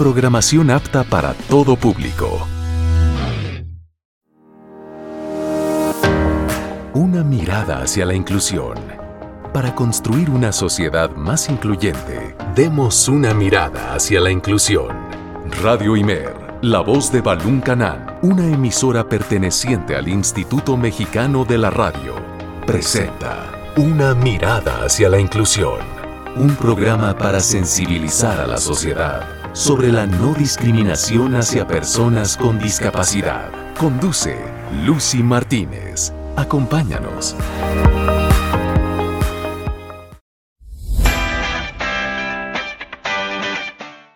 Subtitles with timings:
[0.00, 2.48] programación apta para todo público.
[6.94, 8.78] Una mirada hacia la inclusión.
[9.52, 14.88] Para construir una sociedad más incluyente, demos una mirada hacia la inclusión.
[15.62, 21.68] Radio Imer, la voz de Balún Canán, una emisora perteneciente al Instituto Mexicano de la
[21.68, 22.14] Radio,
[22.66, 25.80] presenta Una mirada hacia la inclusión.
[26.36, 33.50] Un programa para sensibilizar a la sociedad sobre la no discriminación hacia personas con discapacidad.
[33.76, 34.36] Conduce
[34.84, 36.12] Lucy Martínez.
[36.36, 37.36] Acompáñanos.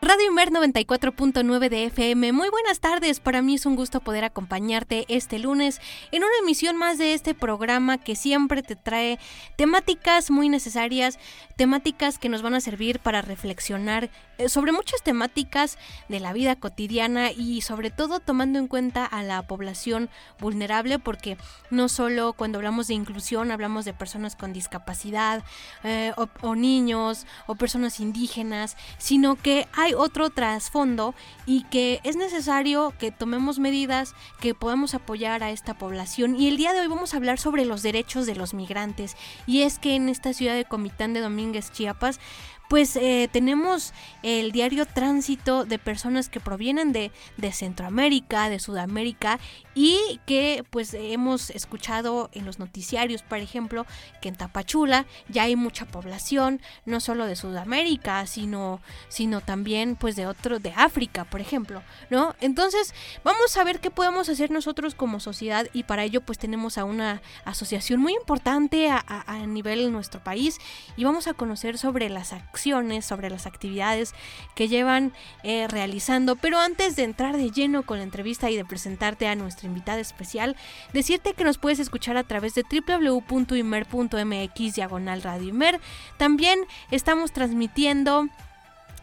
[0.06, 2.32] Radio Imer 94.9 de FM.
[2.32, 3.20] Muy buenas tardes.
[3.20, 5.80] Para mí es un gusto poder acompañarte este lunes
[6.12, 9.18] en una emisión más de este programa que siempre te trae
[9.56, 11.18] temáticas muy necesarias,
[11.56, 16.56] temáticas que nos van a servir para reflexionar eh, sobre muchas temáticas de la vida
[16.56, 21.36] cotidiana y sobre todo tomando en cuenta a la población vulnerable porque
[21.70, 25.44] no solo cuando hablamos de inclusión hablamos de personas con discapacidad
[25.84, 31.14] eh, o, o niños o personas indígenas, sino que hay otro trasfondo
[31.46, 36.36] y que es necesario que tomemos medidas que podamos apoyar a esta población.
[36.36, 39.62] Y el día de hoy vamos a hablar sobre los derechos de los migrantes y
[39.62, 41.20] es que en esta ciudad de Comitán de
[41.52, 42.20] Chiapas,
[42.68, 43.92] pues eh, tenemos
[44.22, 49.38] el diario tránsito de personas que provienen de, de, Centroamérica, de Sudamérica
[49.74, 53.86] y que pues hemos escuchado en los noticiarios, por ejemplo,
[54.20, 60.16] que en Tapachula ya hay mucha población, no solo de Sudamérica, sino, sino también pues
[60.16, 62.34] de otro, de África, por ejemplo, ¿no?
[62.40, 66.78] Entonces, vamos a ver qué podemos hacer nosotros como sociedad y para ello pues tenemos
[66.78, 69.02] a una asociación muy importante a,
[69.46, 70.58] nivel de nuestro país
[70.96, 74.14] y vamos a conocer sobre las acciones, sobre las actividades
[74.54, 76.36] que llevan eh, realizando.
[76.36, 80.00] Pero antes de entrar de lleno con la entrevista y de presentarte a nuestra invitada
[80.00, 80.56] especial,
[80.92, 85.80] decirte que nos puedes escuchar a través de www.imer.mx diagonal radio Imer.
[86.16, 86.58] También
[86.90, 88.28] estamos transmitiendo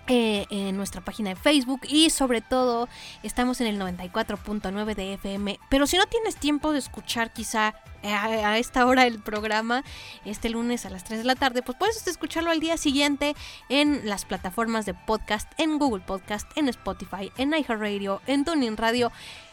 [0.08, 2.90] eh, en nuestra página de Facebook y sobre todo
[3.24, 5.60] estamos en el 94.9 de FM.
[5.70, 9.84] Pero si no tienes tiempo de escuchar quizá a, a, esta hora el programa,
[10.26, 13.36] este lunes a las 3 de la tarde, pues puedes escucharlo al día siguiente
[13.70, 19.12] en las plataformas de podcast, en Google Podcast, en Spotify, en iHeartRadio, en TuneIn Radio.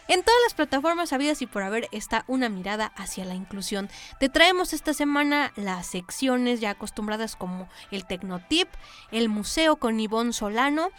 [0.09, 3.91] En todas las plataformas habidas y por haber está una mirada hacia la inclusión.
[4.19, 8.69] Te traemos esta semana las secciones ya acostumbradas como el Tecnotip,
[9.11, 10.91] el Museo con Ivonne Solano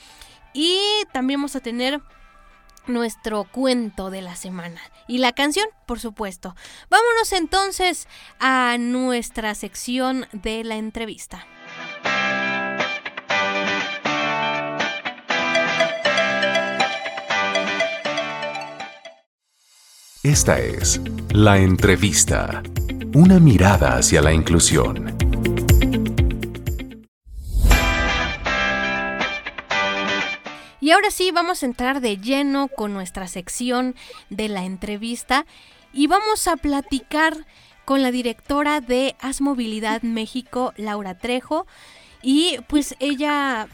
[0.53, 0.79] y
[1.11, 2.01] también vamos a tener
[2.85, 6.55] nuestro cuento de la semana y la canción, por supuesto.
[6.89, 8.07] Vámonos entonces
[8.39, 11.45] a nuestra sección de la entrevista.
[20.29, 21.01] Esta es
[21.31, 22.61] La Entrevista,
[23.15, 25.17] una mirada hacia la inclusión.
[30.79, 33.95] Y ahora sí, vamos a entrar de lleno con nuestra sección
[34.29, 35.47] de la entrevista
[35.93, 37.47] y vamos a platicar
[37.83, 41.65] con la directora de As Movilidad México, Laura Trejo.
[42.21, 43.67] Y pues ella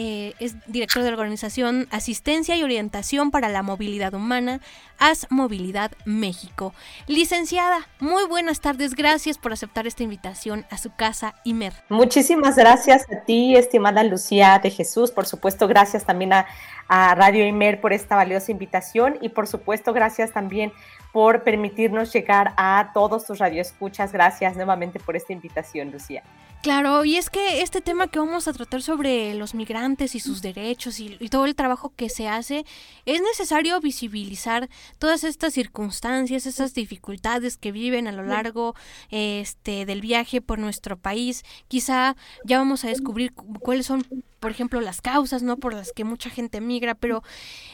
[0.00, 4.60] eh, es director de la organización Asistencia y Orientación para la Movilidad Humana,
[4.96, 6.72] AS Movilidad México.
[7.08, 11.72] Licenciada, muy buenas tardes, gracias por aceptar esta invitación a su casa IMER.
[11.88, 16.46] Muchísimas gracias a ti, estimada Lucía de Jesús, por supuesto, gracias también a,
[16.86, 20.72] a Radio IMER por esta valiosa invitación y por supuesto, gracias también
[21.12, 24.12] por permitirnos llegar a todos tus radioescuchas.
[24.12, 26.22] Gracias nuevamente por esta invitación, Lucía.
[26.60, 30.42] Claro, y es que este tema que vamos a tratar sobre los migrantes y sus
[30.42, 32.64] derechos y, y, todo el trabajo que se hace,
[33.06, 34.68] es necesario visibilizar
[34.98, 38.74] todas estas circunstancias, esas dificultades que viven a lo largo
[39.10, 41.44] este, del viaje por nuestro país.
[41.68, 44.04] Quizá ya vamos a descubrir cuáles son,
[44.40, 45.58] por ejemplo, las causas, ¿no?
[45.58, 47.22] Por las que mucha gente migra, pero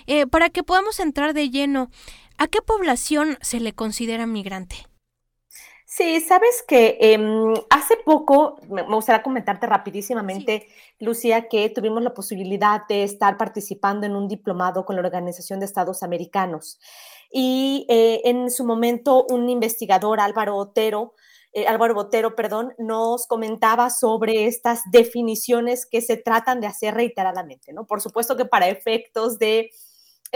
[0.07, 1.91] eh, para que podamos entrar de lleno,
[2.37, 4.87] ¿a qué población se le considera migrante?
[5.97, 7.19] Sí, sabes que eh,
[7.71, 11.05] hace poco, me gustaría comentarte rapidísimamente, sí.
[11.05, 15.67] Lucía, que tuvimos la posibilidad de estar participando en un diplomado con la Organización de
[15.67, 16.81] Estados Americanos.
[17.31, 21.15] Y eh, en su momento, un investigador, Álvaro Otero,
[21.53, 27.73] eh, Álvaro Botero, perdón, nos comentaba sobre estas definiciones que se tratan de hacer reiteradamente,
[27.73, 27.87] ¿no?
[27.87, 29.71] Por supuesto que para efectos de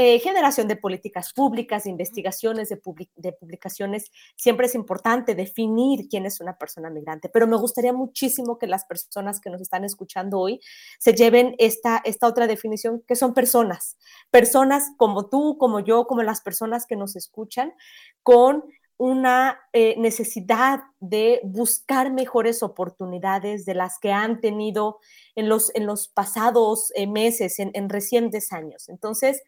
[0.01, 6.41] eh, generación de políticas públicas, de investigaciones, de, publicaciones, siempre es importante definir quién es
[6.41, 10.61] una persona migrante, pero me gustaría muchísimo que las personas que nos están escuchando hoy
[11.01, 13.99] se lleven esta, esta otra definición, que son personas,
[14.31, 17.75] personas como tú, como yo, como las personas que nos escuchan,
[18.23, 18.63] con
[18.99, 25.01] una eh, necesidad de buscar mejores oportunidades de las que han tenido
[25.35, 28.89] en los, en los pasados eh, meses, en, en recientes años.
[28.89, 29.43] Entonces,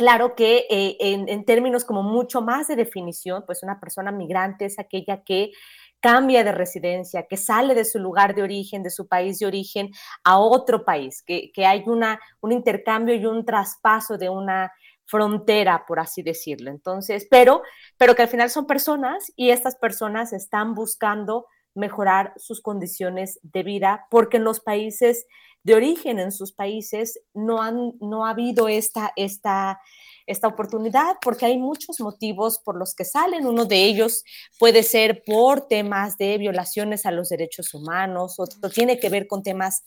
[0.00, 4.78] Claro que eh, en, términos como mucho más de definición, pues una persona migrante es
[4.78, 5.50] aquella que
[6.00, 9.90] cambia de residencia, que sale de su lugar de origen, de su país de origen,
[10.24, 14.72] a otro país, que, hay una, un intercambio y un traspaso de una
[15.04, 16.70] frontera, por así decirlo.
[16.70, 17.60] Entonces, pero,
[17.98, 21.44] pero que al final son personas y estas personas están buscando
[21.74, 25.26] mejorar sus condiciones de vida porque en los países
[25.62, 29.80] de origen en sus países no, han, no ha habido esta, esta,
[30.26, 33.46] esta oportunidad porque hay muchos motivos por los que salen.
[33.46, 34.24] Uno de ellos
[34.58, 39.42] puede ser por temas de violaciones a los derechos humanos, otro tiene que ver con
[39.42, 39.84] temas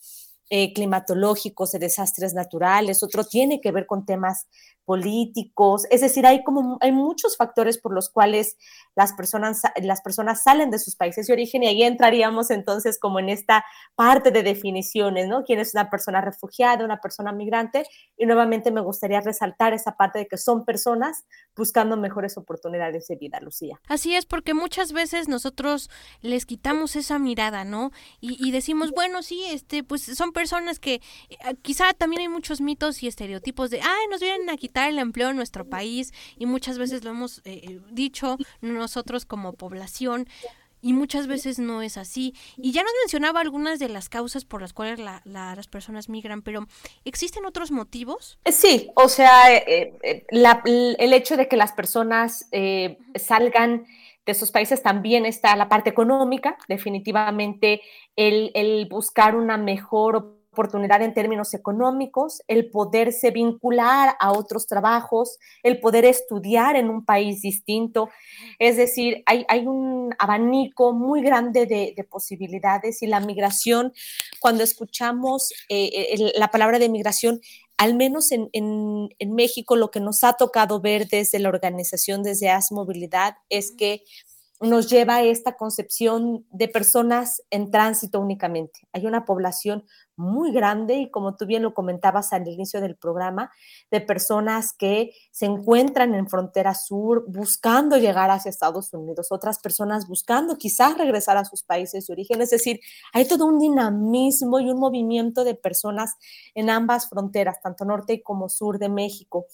[0.49, 4.47] eh, climatológicos, de desastres naturales, otro tiene que ver con temas
[4.85, 8.57] políticos, es decir, hay como hay muchos factores por los cuales
[8.95, 13.19] las personas, las personas salen de sus países de origen y ahí entraríamos entonces como
[13.19, 13.65] en esta
[13.95, 15.43] parte de definiciones, ¿no?
[15.43, 17.85] ¿Quién es una persona refugiada, una persona migrante?
[18.17, 21.25] Y nuevamente me gustaría resaltar esa parte de que son personas
[21.55, 23.79] buscando mejores oportunidades de vida, Lucía.
[23.87, 25.89] Así es, porque muchas veces nosotros
[26.21, 27.91] les quitamos esa mirada, ¿no?
[28.19, 30.95] Y, decimos, bueno, sí, este, pues son personas que
[31.29, 35.29] eh, quizá también hay muchos mitos y estereotipos de, ay, nos vienen a el empleo
[35.29, 40.27] en nuestro país y muchas veces lo hemos eh, eh, dicho nosotros como población
[40.81, 42.35] y muchas veces no es así.
[42.57, 46.67] Y ya nos mencionaba algunas de las causas por las cuales las personas migran, pero
[47.05, 48.37] ¿existen otros motivos?
[48.51, 52.49] Sí, o sea, el hecho de que las personas
[53.15, 53.85] salgan
[54.25, 57.81] de sus países también está la parte económica, definitivamente
[58.17, 65.39] el, el buscar una mejor oportunidad en términos económicos, el poderse vincular a otros trabajos,
[65.63, 68.09] el poder estudiar en un país distinto.
[68.59, 73.93] Es decir, hay, hay un abanico muy grande de, posibilidades y la migración,
[74.39, 77.39] cuando escuchamos eh, la palabra de migración,
[77.77, 82.21] al menos en, en, en México, lo que nos ha tocado ver desde la organización,
[82.21, 84.03] desde AS Movilidad, es que
[84.63, 88.87] nos lleva a esta concepción de personas en tránsito únicamente.
[88.93, 89.83] Hay una población
[90.15, 93.51] muy grande y como tú bien lo comentabas al inicio del programa,
[93.91, 100.07] de personas que se encuentran en frontera sur buscando llegar hacia Estados Unidos, otras personas
[100.07, 102.41] buscando quizás regresar a sus países de origen.
[102.41, 102.79] Es decir,
[103.11, 106.15] hay todo un dinamismo y un movimiento de personas
[106.55, 109.47] en ambas fronteras, tanto norte como sur de México.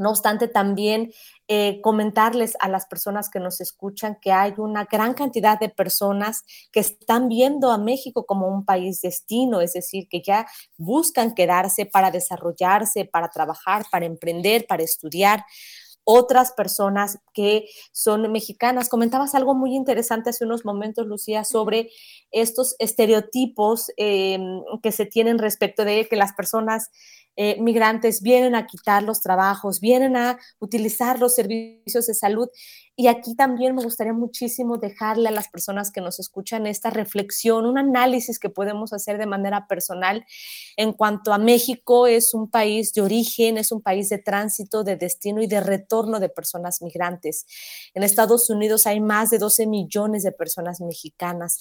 [0.00, 1.12] No obstante, también
[1.46, 6.42] eh, comentarles a las personas que nos escuchan que hay una gran cantidad de personas
[6.72, 10.46] que están viendo a México como un país destino, es decir, que ya
[10.78, 15.44] buscan quedarse para desarrollarse, para trabajar, para emprender, para estudiar
[16.04, 18.88] otras personas que son mexicanas.
[18.88, 21.90] Comentabas algo muy interesante hace unos momentos, Lucía, sobre
[22.30, 26.88] estos estereotipos em, que se tienen respecto de que las personas
[27.36, 32.48] eh, migrantes vienen a quitar los trabajos, vienen a utilizar los servicios de salud.
[32.96, 37.64] Y aquí también me gustaría muchísimo dejarle a las personas que nos escuchan esta reflexión,
[37.64, 40.26] un análisis que podemos hacer de manera personal
[40.76, 44.96] en cuanto a México es un país de origen, es un país de tránsito, de
[44.96, 47.46] destino y de retorno de personas migrantes.
[47.94, 51.60] En Estados Unidos hay más de 12 millones de personas mexicanas.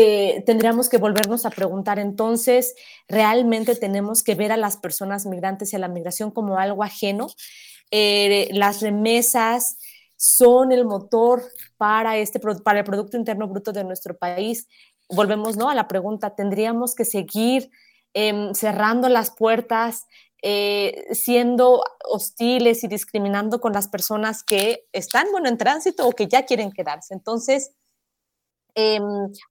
[0.00, 2.76] Eh, tendríamos que volvernos a preguntar entonces,
[3.08, 7.26] ¿realmente tenemos que ver a las personas migrantes y a la migración como algo ajeno?
[7.90, 9.76] Eh, las remesas
[10.14, 11.42] son el motor
[11.78, 14.68] para, este, para el Producto Interno Bruto de nuestro país.
[15.08, 15.68] Volvemos ¿no?
[15.68, 17.68] a la pregunta, ¿tendríamos que seguir
[18.14, 20.06] em, cerrando las puertas,
[20.42, 26.28] eh, siendo hostiles y discriminando con las personas que están bueno, en tránsito o que
[26.28, 27.14] ya quieren quedarse?
[27.14, 27.72] Entonces,
[28.80, 29.02] Em,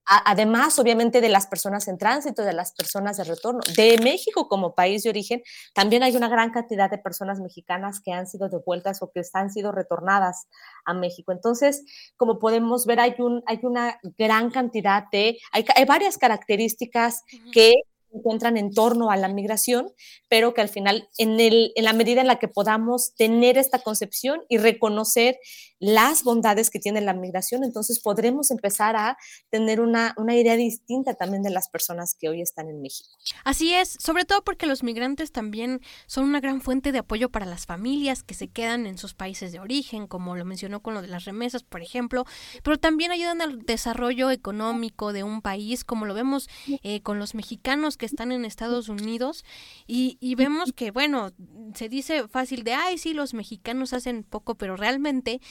[0.06, 3.60] además, obviamente, de las personas en tránsito, de las personas de retorno.
[3.76, 5.44] De México como país de origen,
[5.74, 9.50] también hay una gran cantidad de personas mexicanas que han sido devueltas o que han
[9.50, 10.48] sido retornadas
[10.86, 11.34] a México.
[11.34, 11.84] Entonces,
[12.16, 17.74] como podemos ver, hay, un, hay una gran cantidad de, hay, hay varias características que
[18.10, 19.92] se encuentran en torno a la migración,
[20.30, 23.80] pero que al final, en, el, en la medida en la que podamos tener esta
[23.80, 25.38] concepción y reconocer
[25.80, 29.18] las bondades que tiene la migración, entonces podremos empezar a
[29.50, 33.10] tener una, una idea distinta también de las personas que hoy están en México.
[33.44, 37.46] Así es, sobre todo porque los migrantes también son una gran fuente de apoyo para
[37.46, 41.02] las familias que se quedan en sus países de origen, como lo mencionó con lo
[41.02, 42.26] de las remesas, por ejemplo,
[42.64, 46.50] pero también ayudan al desarrollo económico de un país, como lo vemos
[46.84, 49.44] eh, con los mexicanos que están en Estados Unidos,
[49.88, 51.32] y, y vemos que, bueno,
[51.74, 55.42] se dice fácil de, ay, sí, los mexicanos hacen poco, pero realmente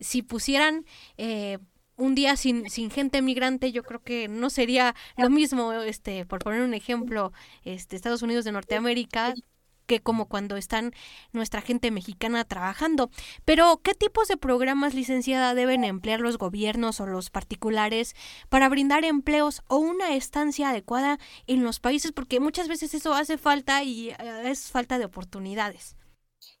[0.00, 0.84] si pusieran...
[1.18, 1.58] Eh,
[1.98, 6.40] un día sin, sin gente migrante, yo creo que no sería lo mismo, este, por
[6.40, 7.32] poner un ejemplo,
[7.64, 9.32] este, Estados Unidos de Norteamérica,
[9.86, 10.92] que como cuando están
[11.32, 13.10] nuestra gente mexicana trabajando.
[13.44, 18.14] Pero, ¿qué tipos de programas, licenciada, deben emplear los gobiernos o los particulares
[18.48, 22.12] para brindar empleos o una estancia adecuada en los países?
[22.12, 25.96] Porque muchas veces eso hace falta y eh, es falta de oportunidades.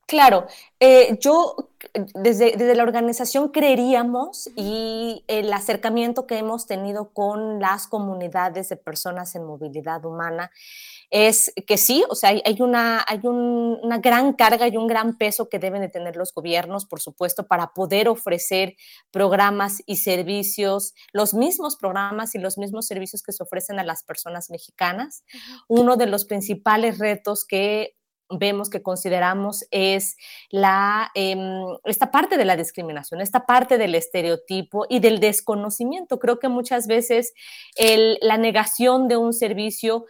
[0.06, 0.46] Claro,
[0.78, 1.70] eh, yo
[2.14, 8.76] desde, desde, la organización creeríamos y el acercamiento que hemos tenido con las comunidades de
[8.76, 10.52] personas en movilidad humana
[11.10, 15.48] es que sí, o sea, hay, una, hay una gran carga y un gran peso
[15.48, 18.74] que deben de tener los gobiernos, por supuesto, para poder ofrecer
[19.10, 24.02] programas y servicios, los mismos programas y los mismos servicios que se ofrecen a las
[24.02, 25.24] personas mexicanas.
[25.68, 27.96] Uno de los principales retos que
[28.30, 30.16] vemos que consideramos es
[30.50, 36.18] la, em, esta parte de la discriminación, esta parte del estereotipo y del desconocimiento.
[36.18, 37.32] Creo que muchas veces
[38.20, 40.06] la negación de un servicio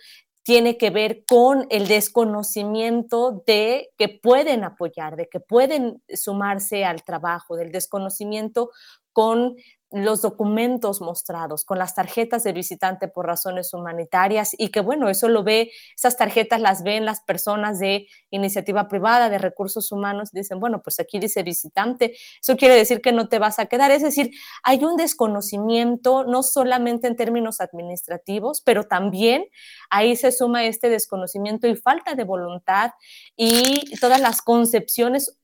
[0.46, 7.02] tiene que ver con el desconocimiento de que pueden apoyar, de que pueden sumarse al
[7.02, 8.70] trabajo, del desconocimiento
[9.12, 9.56] con
[9.92, 15.28] los documentos mostrados con las tarjetas de visitante por razones humanitarias y que bueno, eso
[15.28, 20.58] lo ve, esas tarjetas las ven las personas de iniciativa privada, de recursos humanos, dicen,
[20.58, 24.02] bueno, pues aquí dice visitante, eso quiere decir que no te vas a quedar, es
[24.02, 24.30] decir,
[24.64, 29.46] hay un desconocimiento no solamente en términos administrativos, pero también
[29.88, 32.90] ahí se suma este desconocimiento y falta de voluntad
[33.36, 35.38] y todas las concepciones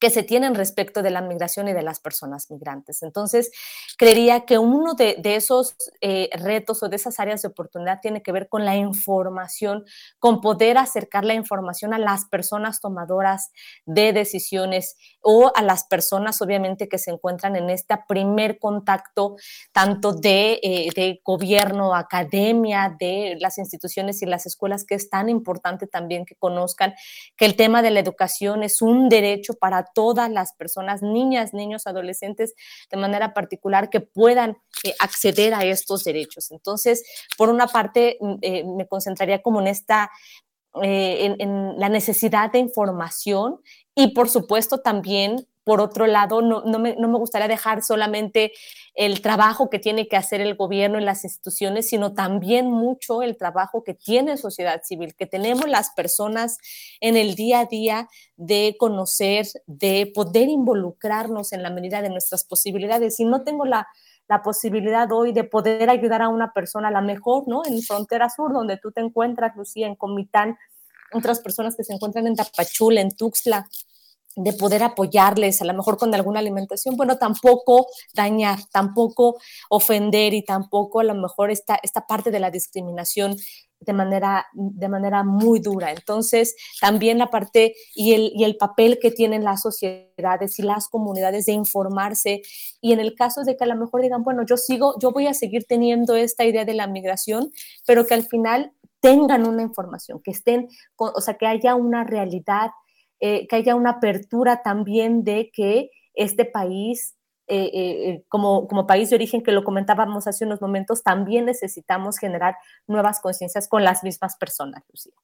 [0.00, 3.02] que se tienen respecto de la migración y de las personas migrantes.
[3.02, 3.50] Entonces,
[3.96, 8.32] creería que uno de, esos eh, retos o de esas áreas de oportunidad tiene que
[8.32, 9.84] ver con la información,
[10.18, 13.50] con poder acercar la información a las personas tomadoras
[13.86, 19.36] de decisiones o a las personas, obviamente, que se encuentran en este primer contacto,
[19.72, 25.28] tanto de, eh, de gobierno, academia, de las instituciones y las escuelas, que es tan
[25.28, 26.94] importante también que conozcan
[27.36, 31.86] que el tema de la educación es un derecho para todas las personas, niñas, niños,
[31.86, 32.54] adolescentes,
[32.90, 36.50] de manera particular, que puedan eh, acceder a estos derechos.
[36.50, 37.04] Entonces,
[37.36, 40.10] por una parte, mm, eh, me concentraría como en esta
[40.82, 43.60] eh, en, la necesidad de información
[43.94, 48.52] y por supuesto también por otro lado, no, me, gustaría dejar solamente
[48.94, 53.38] el trabajo que tiene que hacer el gobierno en las instituciones, sino también mucho el
[53.38, 56.58] trabajo que tiene sociedad civil, que tenemos las personas
[57.00, 62.44] en el día a día de conocer, de poder involucrarnos en la medida de nuestras
[62.44, 63.16] posibilidades.
[63.16, 63.88] Si no tengo la,
[64.28, 67.62] la posibilidad hoy de poder ayudar a una persona, a la mejor, ¿no?
[67.64, 70.58] En Frontera Sur, donde tú te encuentras, Lucía, en Comitán,
[71.12, 73.66] otras personas que se encuentran en Tapachula, en Tuxtla,
[74.36, 79.36] de poder apoyarles, a lo mejor con alguna alimentación, bueno, tampoco dañar, tampoco
[79.70, 83.36] ofender y tampoco a lo mejor esta, esta parte de la discriminación
[83.80, 85.92] de manera, de manera muy dura.
[85.92, 90.88] Entonces, también la parte y el, y el papel que tienen las sociedades y las
[90.88, 92.42] comunidades de informarse
[92.80, 95.26] y en el caso de que a lo mejor digan, bueno, yo sigo, yo voy
[95.26, 97.50] a seguir teniendo esta idea de la migración,
[97.86, 102.70] pero que al final tengan una información, que estén, o sea, que haya una realidad
[103.20, 107.16] eh, que haya una apertura también de que este país,
[107.46, 112.18] eh, eh, como, como país de origen, que lo comentábamos hace unos momentos, también necesitamos
[112.18, 112.56] generar
[112.86, 115.14] nuevas conciencias con las mismas personas, Lucía.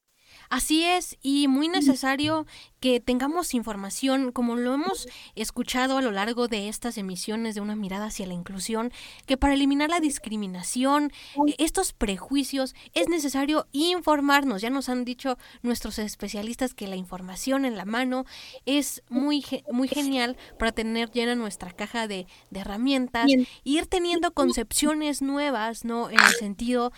[0.51, 2.45] Así es, y muy necesario
[2.81, 7.77] que tengamos información, como lo hemos escuchado a lo largo de estas emisiones de una
[7.77, 8.91] mirada hacia la inclusión,
[9.25, 11.13] que para eliminar la discriminación,
[11.57, 14.61] estos prejuicios, es necesario informarnos.
[14.61, 18.25] Ya nos han dicho nuestros especialistas que la información en la mano
[18.65, 23.31] es muy, muy genial para tener llena nuestra caja de, de herramientas,
[23.63, 26.09] ir teniendo concepciones nuevas, ¿no?
[26.09, 26.91] En el sentido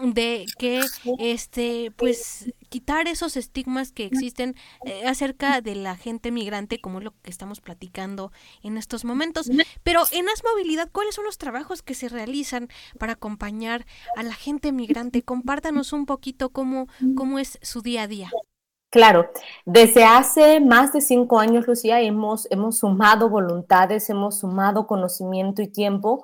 [0.00, 0.80] de que,
[1.18, 7.04] este, pues, quitar esos estigmas que existen eh, acerca de la gente migrante, como es
[7.04, 9.50] lo que estamos platicando en estos momentos.
[9.82, 12.68] Pero en As Movilidad, ¿cuáles son los trabajos que se realizan
[12.98, 15.22] para acompañar a la gente migrante?
[15.22, 18.30] Compártanos un poquito cómo, cómo es su día a día.
[18.94, 19.28] Claro,
[19.64, 25.66] desde hace más de cinco años, Lucía, hemos, hemos sumado voluntades, hemos sumado conocimiento y
[25.66, 26.22] tiempo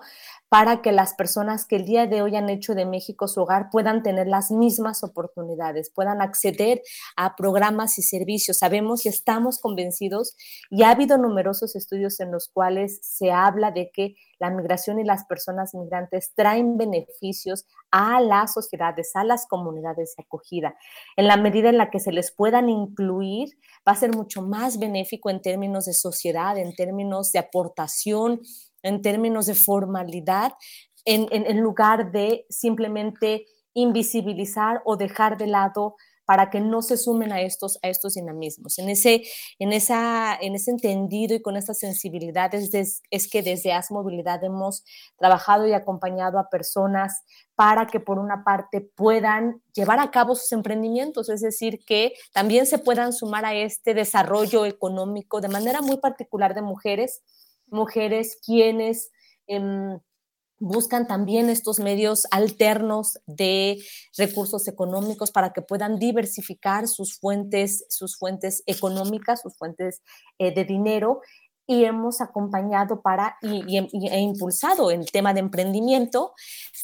[0.50, 3.69] para que las personas que el día de hoy han hecho de México su hogar
[3.71, 6.83] puedan tener las mismas oportunidades, puedan acceder
[7.16, 8.59] a programas y servicios.
[8.59, 10.37] Sabemos y estamos convencidos
[10.69, 15.04] y ha habido numerosos estudios en los cuales se habla de que la migración y
[15.04, 20.75] las personas migrantes traen beneficios a las sociedades, a las comunidades de acogida.
[21.16, 23.50] En la medida en la que se les puedan incluir,
[23.87, 28.40] va a ser mucho más benéfico en términos de sociedad, en términos de aportación
[28.82, 30.52] en términos de formalidad,
[31.04, 35.96] en, lugar de simplemente invisibilizar o dejar de lado
[36.30, 38.78] para que no se sumen a estos, a estos dinamismos.
[38.78, 39.22] En ese,
[39.58, 44.84] en, esa, en ese entendido y con estas sensibilidades es, que desde AS Movilidad hemos
[45.18, 47.25] trabajado y acompañado a personas
[47.56, 52.64] para que por una parte puedan llevar a cabo sus emprendimientos, es decir, que también
[52.64, 57.22] se puedan sumar a este desarrollo económico de manera muy particular de mujeres
[57.70, 59.10] mujeres quienes
[59.46, 59.98] em,
[60.60, 63.82] buscan también estos medios alternos de
[64.16, 70.02] recursos económicos para que puedan diversificar sus fuentes, sus fuentes económicas, sus fuentes
[70.38, 71.22] eh, de dinero
[71.70, 76.34] y hemos acompañado para y, e impulsado el tema de emprendimiento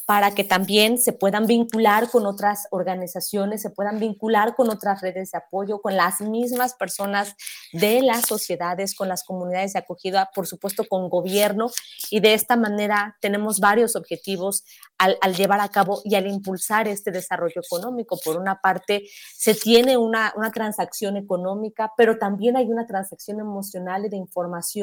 [0.05, 5.31] para que también se puedan vincular con otras organizaciones, se puedan vincular con otras redes
[5.31, 7.35] de apoyo, con las mismas personas
[7.73, 11.69] de las sociedades, con las comunidades de acogida, por supuesto con gobierno
[12.09, 14.63] y de esta manera tenemos varios objetivos
[14.97, 18.17] al, llevar a cabo y al impulsar este desarrollo económico.
[18.23, 19.03] Por una parte,
[19.35, 24.76] se tiene una, una transacción económica, pero también hay una transacción emocional y de información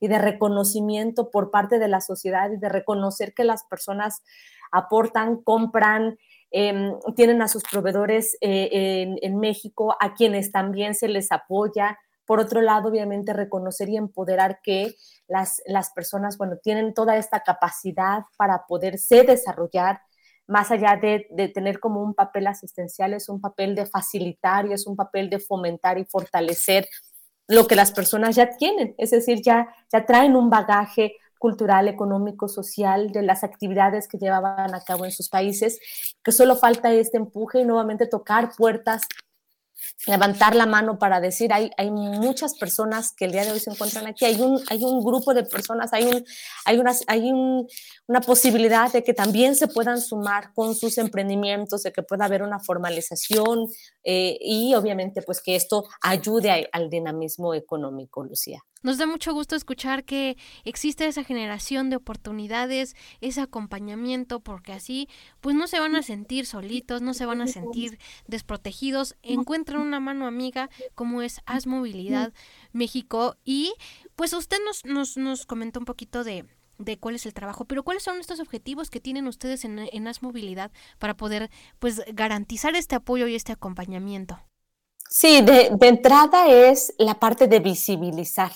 [0.00, 4.22] y de reconocimiento por parte de la sociedad y de reconocer que las personas
[4.72, 6.18] aportan, compran,
[6.50, 11.98] em, tienen a sus proveedores eh, en, México, a quienes también se les apoya.
[12.26, 14.94] Por otro lado, obviamente, reconocer y empoderar que
[15.28, 20.00] las, las personas, bueno, tienen toda esta capacidad para poderse desarrollar,
[20.46, 24.72] más allá de, de, tener como un papel asistencial, es un papel de facilitar y
[24.72, 26.88] es un papel de fomentar y fortalecer
[27.50, 29.66] lo que las personas ya tienen, es decir, ya,
[30.06, 35.28] traen un bagaje cultural, económico, social de las actividades que llevaban a cabo en sus
[35.28, 35.80] países,
[36.22, 39.02] que solo falta este empuje y nuevamente tocar puertas
[40.06, 43.70] levantar la mano para decir, hay, hay muchas personas que el día de hoy se
[43.70, 46.24] encuentran aquí, hay un, hay un grupo de personas, hay, un,
[46.64, 47.30] hay, unas, hay
[48.06, 52.42] una posibilidad de que también se puedan sumar con sus emprendimientos, de que pueda haber
[52.42, 53.68] una formalización
[54.04, 58.62] eh, y obviamente pues que esto ayude al dinamismo económico, Lucía.
[58.82, 65.06] Nos da mucho gusto escuchar que existe esa generación de oportunidades, ese acompañamiento, porque así
[65.42, 70.00] pues no se van a sentir solitos, no se van a sentir desprotegidos, encuentran una
[70.00, 72.32] mano amiga como es As Movilidad
[72.72, 73.74] México y
[74.16, 76.46] pues usted nos, nos, nos comentó un poquito de,
[76.78, 80.08] de cuál es el trabajo, pero cuáles son estos objetivos que tienen ustedes en, en
[80.98, 84.38] para poder pues garantizar este apoyo y este acompañamiento.
[85.10, 88.52] Sí, de, de entrada es la parte de visibilizar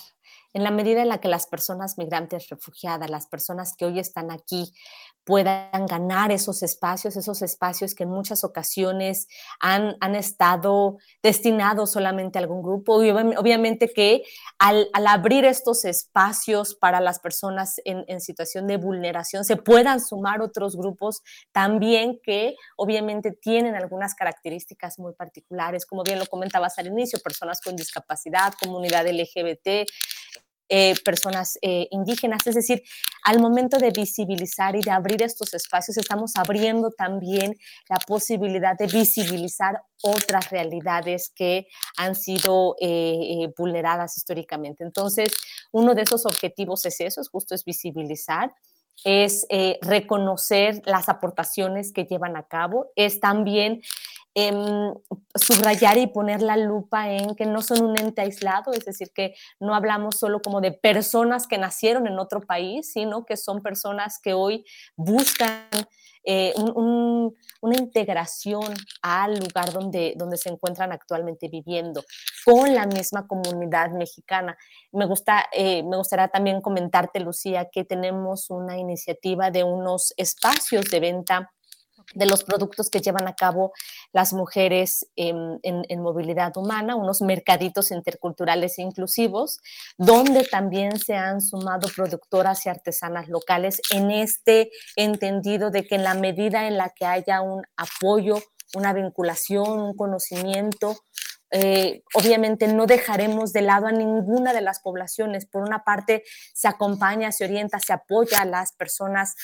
[0.54, 4.30] en la medida en la que las personas migrantes refugiadas, las personas que hoy están
[4.30, 4.72] aquí,
[5.24, 9.26] puedan ganar esos espacios, esos espacios que en muchas ocasiones
[9.58, 12.96] han, han estado destinados solamente a algún grupo.
[12.96, 14.22] Obviamente que
[14.58, 20.42] al, abrir estos espacios para las personas en, en, situación de vulneración, se puedan sumar
[20.42, 26.86] otros grupos también que obviamente tienen algunas características muy particulares, como bien lo comentabas al
[26.86, 29.88] inicio, personas con discapacidad, comunidad LGBT,
[30.68, 32.46] eh, personas eh, indígenas.
[32.46, 32.83] Es decir,
[33.24, 37.55] al momento de visibilizar y de abrir estos espacios, estamos abriendo también
[37.88, 41.66] la posibilidad de visibilizar otras realidades que
[41.98, 44.85] han sido eh, vulneradas históricamente.
[44.85, 45.29] Entonces,
[45.70, 48.53] uno de esos objetivos es eso, es justo es visibilizar
[49.05, 49.44] es
[49.83, 53.83] reconocer las aportaciones que llevan a cabo, es también
[54.37, 54.92] Em,
[55.37, 59.35] subrayar y poner la lupa en que no son un ente aislado, es decir, que
[59.61, 64.18] no hablamos solo como de personas que nacieron en otro país, sino que son personas
[64.20, 64.64] que hoy
[64.97, 65.68] buscan
[66.25, 72.03] eh, una integración al lugar donde, donde se encuentran actualmente viviendo
[72.44, 74.57] con la misma comunidad mexicana.
[74.90, 80.87] Me, gusta, eh, me gustaría también comentarte, Lucía, que tenemos una iniciativa de unos espacios
[80.90, 81.53] de venta
[82.14, 83.72] de los productos que llevan a cabo
[84.12, 85.61] las mujeres en,
[86.00, 89.59] movilidad humana, unos mercaditos interculturales e inclusivos,
[89.96, 96.05] donde también se han sumado productoras y artesanas locales en este entendido de que en
[96.05, 98.38] la medida en la que haya un apoyo,
[98.74, 100.96] una vinculación, un conocimiento,
[101.57, 105.46] eh, obviamente no dejaremos de lado a ninguna de las poblaciones.
[105.46, 109.37] Por una parte, se acompaña, se orienta, se apoya a las personas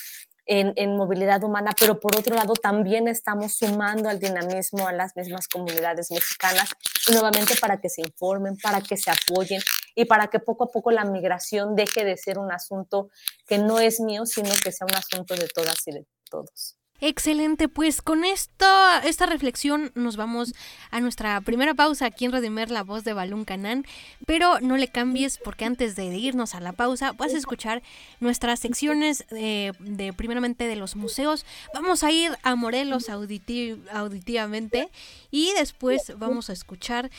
[0.45, 5.47] en, movilidad humana, pero por otro lado también estamos sumando al dinamismo a las mismas
[5.47, 6.69] comunidades mexicanas,
[7.11, 9.61] nuevamente para que se informen, para que se apoyen
[9.95, 13.09] y para que poco a poco la migración deje de ser un asunto
[13.47, 16.80] que no es mío, sino que sea un asunto de todas y de todos.
[17.03, 20.53] Excelente, pues con esta, esta reflexión nos vamos
[20.91, 23.87] a nuestra primera pausa aquí en Redimer, la voz de Balún Canán,
[24.27, 27.81] pero no le cambies porque antes de irnos a la pausa vas a escuchar
[28.19, 34.91] nuestras secciones de, de primeramente de los museos, vamos a ir a Morelos auditivamente
[35.31, 37.09] y después vamos a escuchar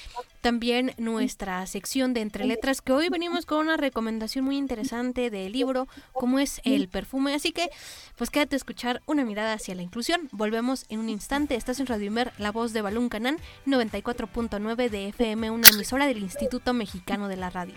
[0.42, 5.52] también nuestra sección de Entre Letras, que hoy venimos con una recomendación muy interesante del
[5.52, 7.32] libro, como es el perfume.
[7.32, 7.70] Así que,
[8.16, 10.28] pues quédate a escuchar una mirada hacia la inclusión.
[10.32, 11.54] Volvemos en un instante.
[11.54, 16.18] Estás en Radio Imer, la voz de Balún Canán, 94.9 de FM, una emisora del
[16.18, 17.74] Instituto Mexicano de la Radio.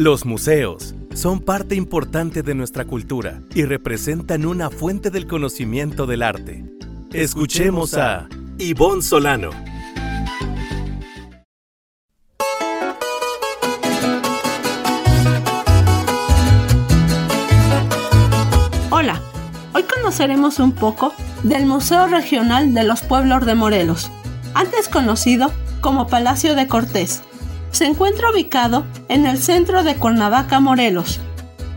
[0.00, 6.22] Los museos son parte importante de nuestra cultura y representan una fuente del conocimiento del
[6.22, 6.64] arte.
[7.12, 9.50] Escuchemos a Ivonne Solano.
[18.88, 19.20] Hola,
[19.74, 24.10] hoy conoceremos un poco del Museo Regional de los Pueblos de Morelos,
[24.54, 27.22] antes conocido como Palacio de Cortés
[27.70, 31.20] se encuentra ubicado en el centro de Cuernavaca, Morelos.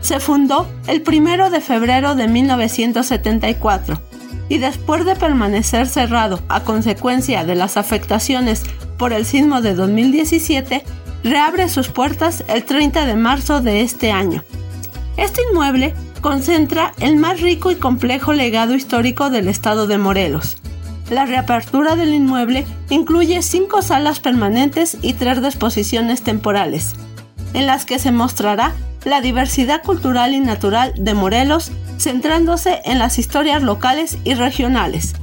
[0.00, 4.00] Se fundó el 1 de febrero de 1974
[4.48, 8.62] y después de permanecer cerrado a consecuencia de las afectaciones
[8.98, 10.84] por el sismo de 2017,
[11.22, 14.44] reabre sus puertas el 30 de marzo de este año.
[15.16, 20.56] Este inmueble concentra el más rico y complejo legado histórico del estado de Morelos,
[21.10, 26.94] la reapertura del inmueble incluye cinco salas permanentes y tres exposiciones temporales,
[27.52, 28.72] en las que se mostrará
[29.04, 35.14] la diversidad cultural y natural de Morelos, centrándose en las historias locales y regionales.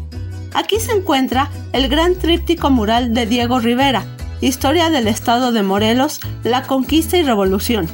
[0.54, 4.06] Aquí se encuentra el gran tríptico mural de Diego Rivera,
[4.41, 7.88] Historia del Estado de Morelos, la Conquista y Revolución,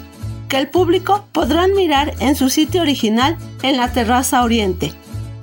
[0.48, 4.94] que el público podrán mirar en su sitio original en la Terraza Oriente.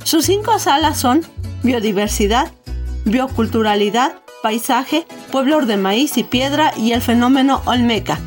[0.04, 1.22] Sus cinco salas son
[1.62, 2.52] biodiversidad,
[3.06, 8.18] bioculturalidad, paisaje, pueblos de maíz y piedra y el fenómeno Olmeca.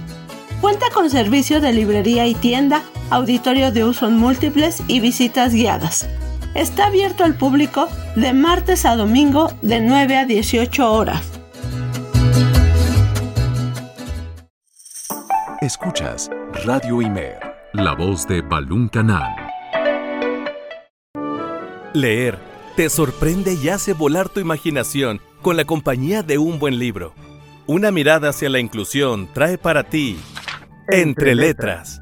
[0.60, 6.10] Cuenta con servicio de librería y tienda, auditorio de usos múltiples y visitas guiadas.
[6.56, 11.22] Está abierto al público de martes a domingo de 9 a 18 horas.
[15.62, 16.32] Escuchas
[16.66, 17.40] Radio Imer,
[17.74, 19.47] la voz de Balún Canal.
[21.98, 22.38] Leer
[22.76, 27.16] te sorprende y hace volar tu imaginación con la compañía de un buen libro.
[27.66, 30.18] Una mirada hacia la inclusión trae para ti
[30.90, 32.02] Entre Letras.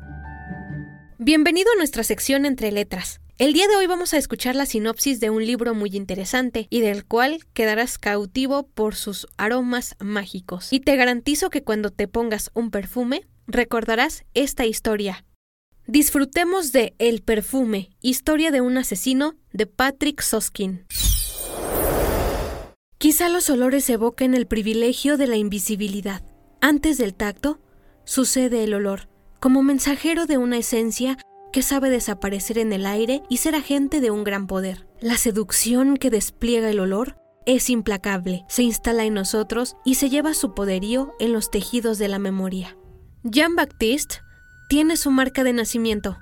[1.17, 3.21] Bienvenido a nuestra sección Entre Letras.
[3.38, 6.81] El día de hoy vamos a escuchar la sinopsis de un libro muy interesante y
[6.81, 10.73] del cual quedarás cautivo por sus aromas mágicos.
[10.73, 15.23] Y te garantizo que cuando te pongas un perfume, recordarás esta historia.
[15.88, 20.84] Disfrutemos de El perfume, historia de un asesino de Patrick Soskin.
[22.98, 26.24] Quizá los olores evoquen el privilegio de la invisibilidad.
[26.60, 27.60] Antes del tacto,
[28.04, 31.19] sucede el olor, como mensajero de una esencia
[31.54, 34.88] que sabe desaparecer en el aire y ser agente de un gran poder.
[35.02, 40.34] La seducción que despliega el olor es implacable, se instala en nosotros y se lleva
[40.34, 42.76] su poderío en los tejidos de la memoria.
[43.21, 44.25] Jean-Baptiste
[44.67, 46.19] tiene su marca de nacimiento.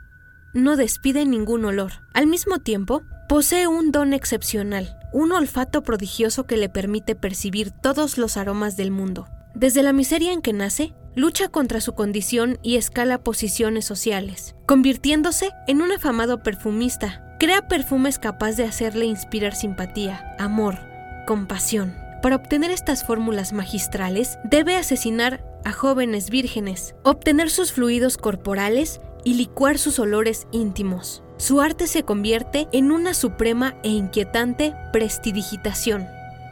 [0.54, 1.94] No despide ningún olor.
[2.14, 8.18] Al mismo tiempo, posee un don excepcional, un olfato prodigioso que le permite percibir todos
[8.18, 9.28] los aromas del mundo.
[9.56, 15.52] Desde la miseria en que nace, lucha contra su condición y escala posiciones sociales, convirtiéndose
[15.68, 17.36] en un afamado perfumista.
[17.40, 20.80] Crea perfumes capaz de hacerle inspirar simpatía, amor,
[21.28, 21.96] compasión.
[22.22, 29.36] Para obtener estas fórmulas magistrales, debe asesinar a jóvenes vírgenes, obtener sus fluidos corporales y
[29.36, 31.24] licuar sus olores íntimos.
[31.38, 36.08] su arte se convierte en una suprema e inquietante prestidigitación.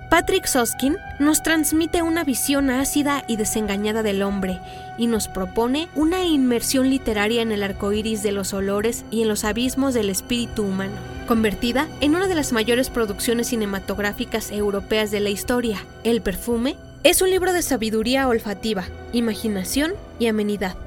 [0.09, 4.59] Patrick Soskin nos transmite una visión ácida y desengañada del hombre
[4.97, 9.29] y nos propone una inmersión literaria en el arco iris de los olores y en
[9.29, 10.97] los abismos del espíritu humano,
[11.29, 15.85] convertida en una de las mayores producciones cinematográficas europeas de la historia.
[16.03, 20.77] El perfume es un libro de sabiduría olfativa, imaginación y amenidad.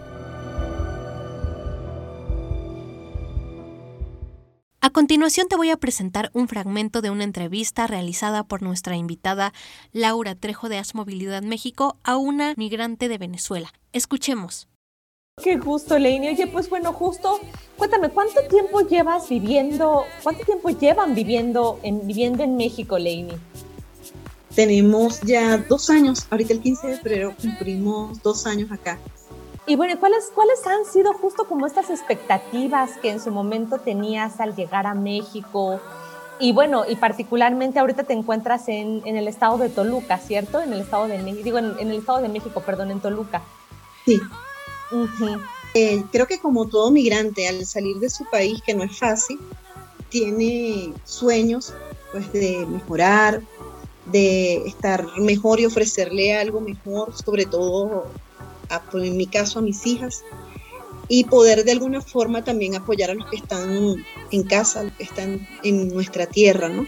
[4.81, 9.53] A continuación te voy a presentar un fragmento de una entrevista realizada por nuestra invitada
[9.93, 13.73] Laura Trejo de As Movilidad México a una migrante de Venezuela.
[13.93, 14.69] Escuchemos.
[15.43, 16.29] Qué gusto, Leini.
[16.29, 17.41] Oye, pues bueno, justo,
[17.77, 23.33] cuéntame, ¿cuánto tiempo llevas viviendo, cuánto tiempo llevan viviendo en, viviendo en México, Leini?
[24.55, 28.99] Tenemos ya dos años, ahorita el 15 de febrero cumplimos dos años acá.
[29.67, 34.39] Y bueno, ¿cuáles, ¿cuáles han sido justo como estas expectativas que en su momento tenías
[34.41, 35.81] al llegar a México?
[36.39, 40.61] Y bueno, y particularmente ahorita te encuentras en, en el estado de Toluca, ¿cierto?
[40.61, 43.43] En el estado de México, digo, en, el estado de México, perdón, en Toluca.
[44.05, 44.21] Sí.
[45.75, 49.39] Eh, creo que como todo migrante, al salir de su país, que no es fácil,
[50.09, 51.73] tiene sueños
[52.13, 53.43] pues de mejorar,
[54.07, 58.07] de estar mejor y ofrecerle algo mejor, sobre todo
[58.91, 60.23] pues, en mi caso a mis hijas,
[61.09, 63.97] y poder de alguna forma también apoyar a los que están
[64.31, 66.87] en casa, los que están en nuestra tierra, ¿no?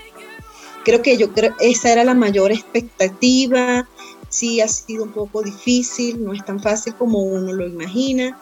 [0.84, 3.88] Creo que yo creo esa era la mayor expectativa,
[4.28, 8.38] sí ha sido un poco difícil, no es tan fácil como uno lo imagina,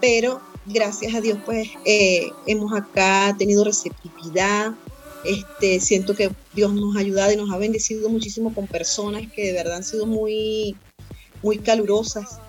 [0.00, 4.72] pero gracias a Dios pues eh, hemos acá tenido receptividad,
[5.24, 9.46] este, siento que Dios nos ha ayudado y nos ha bendecido muchísimo con personas que
[9.46, 10.76] de verdad han sido muy,
[11.42, 12.40] muy calurosas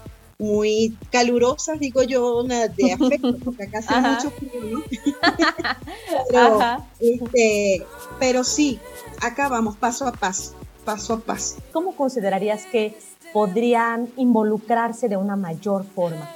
[0.42, 4.84] muy calurosas, digo yo, de afecto, porque acá hace mucho frío,
[6.32, 6.60] pero,
[7.00, 7.86] este,
[8.20, 8.80] pero sí,
[9.22, 11.58] acá vamos paso a paso, paso a paso.
[11.72, 12.98] ¿Cómo considerarías que
[13.34, 16.28] podrían involucrarse de una mayor forma?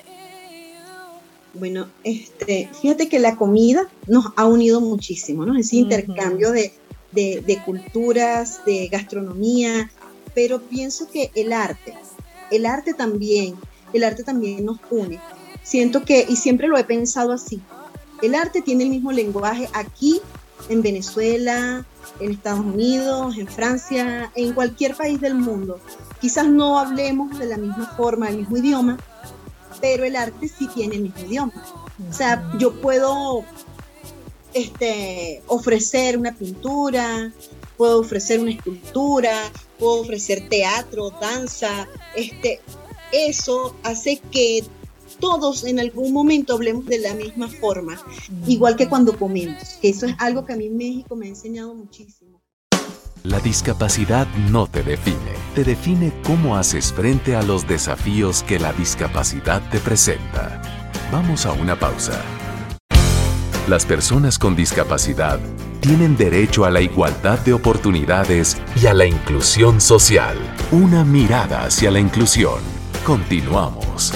[1.60, 5.58] Bueno, este, fíjate que la comida nos ha unido muchísimo, ¿no?
[5.58, 6.74] Ese intercambio de,
[7.12, 9.90] de, de culturas, de gastronomía,
[10.34, 11.94] pero pienso que el arte,
[12.52, 13.56] el arte también
[13.96, 15.20] el arte también nos une.
[15.64, 17.62] Siento que, y siempre lo he pensado así,
[18.22, 20.22] el arte tiene el mismo lenguaje aquí,
[20.70, 21.86] en Venezuela,
[22.20, 25.80] en Estados Unidos, en Francia, en cualquier país del mundo.
[26.20, 28.98] Quizás no hablemos de la misma forma, el mismo idioma,
[29.82, 31.54] pero el arte sí tiene el mismo idioma.
[32.10, 33.44] O sea, yo puedo
[34.54, 37.32] este, ofrecer una pintura,
[37.78, 42.62] puedo ofrecer una escultura, puedo ofrecer teatro, danza, este,
[43.12, 44.64] eso hace que
[45.20, 48.02] todos en algún momento hablemos de la misma forma,
[48.48, 51.74] igual que cuando comemos, que eso es algo que a mí México me ha enseñado
[51.74, 52.25] muchísimo.
[53.26, 58.72] La discapacidad no te define, te define cómo haces frente a los desafíos que la
[58.72, 60.62] discapacidad te presenta.
[61.12, 62.22] Vamos a una pausa.
[63.68, 65.40] Las personas con discapacidad
[65.80, 70.38] tienen derecho a la igualdad de oportunidades y a la inclusión social.
[70.72, 72.60] Una mirada hacia la inclusión.
[73.04, 74.14] Continuamos.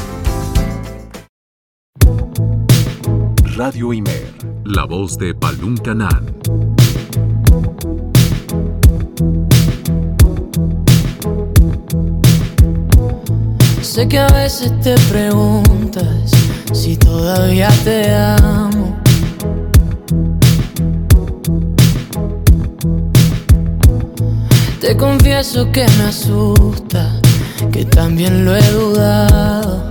[3.57, 6.78] Radio Imer, la voz de Balún Canán.
[13.99, 16.31] Sé que a veces te preguntas
[16.71, 18.97] si todavía te amo.
[24.79, 27.11] Te confieso que me asusta
[27.73, 29.88] que también lo he dudado.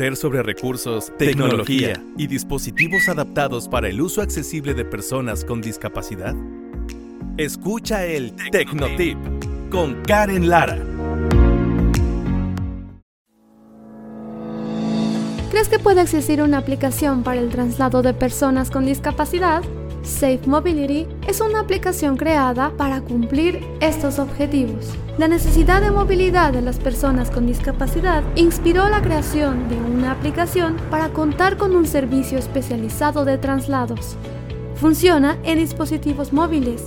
[0.00, 6.34] Conocer sobre recursos, tecnología y dispositivos adaptados para el uso accesible de personas con discapacidad?
[7.36, 9.18] Escucha el Tecnotip
[9.70, 10.78] con Karen Lara.
[15.50, 19.62] ¿Crees que puede existir una aplicación para el traslado de personas con discapacidad?
[20.02, 24.88] Safe Mobility es una aplicación creada para cumplir estos objetivos.
[25.16, 30.76] La necesidad de movilidad de las personas con discapacidad inspiró la creación de una aplicación
[30.90, 34.16] para contar con un servicio especializado de traslados.
[34.74, 36.82] Funciona en dispositivos móviles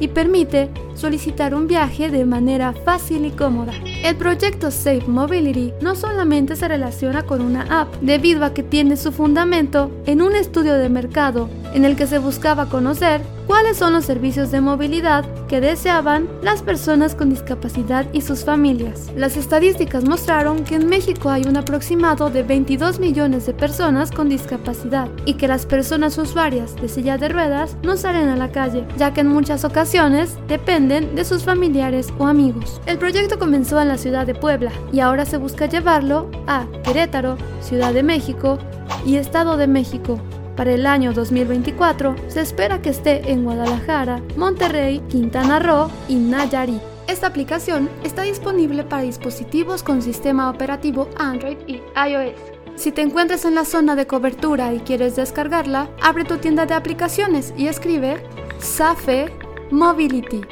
[0.00, 3.72] y permite solicitar un viaje de manera fácil y cómoda.
[4.02, 8.96] El proyecto Safe Mobility no solamente se relaciona con una app, debido a que tiene
[8.96, 13.92] su fundamento en un estudio de mercado en el que se buscaba conocer cuáles son
[13.92, 19.10] los servicios de movilidad que deseaban las personas con discapacidad y sus familias.
[19.16, 24.28] Las estadísticas mostraron que en México hay un aproximado de 22 millones de personas con
[24.28, 28.86] discapacidad y que las personas usuarias de silla de ruedas no salen a la calle,
[28.96, 32.80] ya que en muchas ocasiones dependen de sus familiares o amigos.
[32.86, 37.38] El proyecto comenzó en la ciudad de Puebla y ahora se busca llevarlo a Querétaro,
[37.60, 38.58] Ciudad de México
[39.06, 40.20] y Estado de México.
[40.56, 46.82] Para el año 2024 se espera que esté en Guadalajara, Monterrey, Quintana Roo y Nayarit.
[47.08, 52.34] Esta aplicación está disponible para dispositivos con sistema operativo Android y iOS.
[52.76, 56.74] Si te encuentras en la zona de cobertura y quieres descargarla, abre tu tienda de
[56.74, 58.22] aplicaciones y escribe
[58.58, 59.32] SAFE
[59.70, 60.42] Mobility.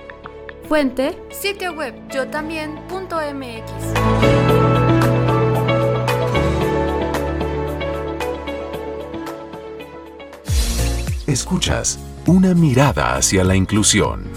[0.69, 2.27] Fuente, sitio web yo
[11.27, 14.31] Escuchas una mirada hacia la inclusión.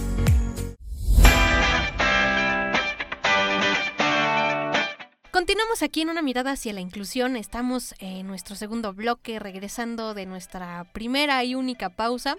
[5.31, 7.35] Continuamos aquí en una mirada hacia la inclusión.
[7.35, 12.37] Estamos en nuestro segundo bloque, regresando de nuestra primera y única pausa.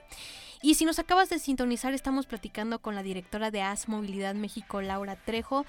[0.62, 4.81] Y si nos acabas de sintonizar, estamos platicando con la directora de AS Movilidad México,
[4.81, 5.66] Laura Trejo,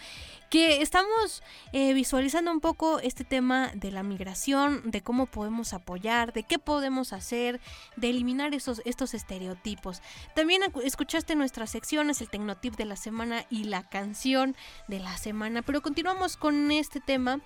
[0.49, 6.33] que estamos eh, visualizando un poco este tema de la migración, de cómo podemos apoyar,
[6.33, 7.59] de qué podemos hacer,
[7.95, 10.01] de eliminar esos, estos estereotipos.
[10.35, 14.55] También escuchaste nuestras secciones, el Tecnotip de la semana y la canción
[14.87, 17.41] de la semana, pero continuamos con este tema.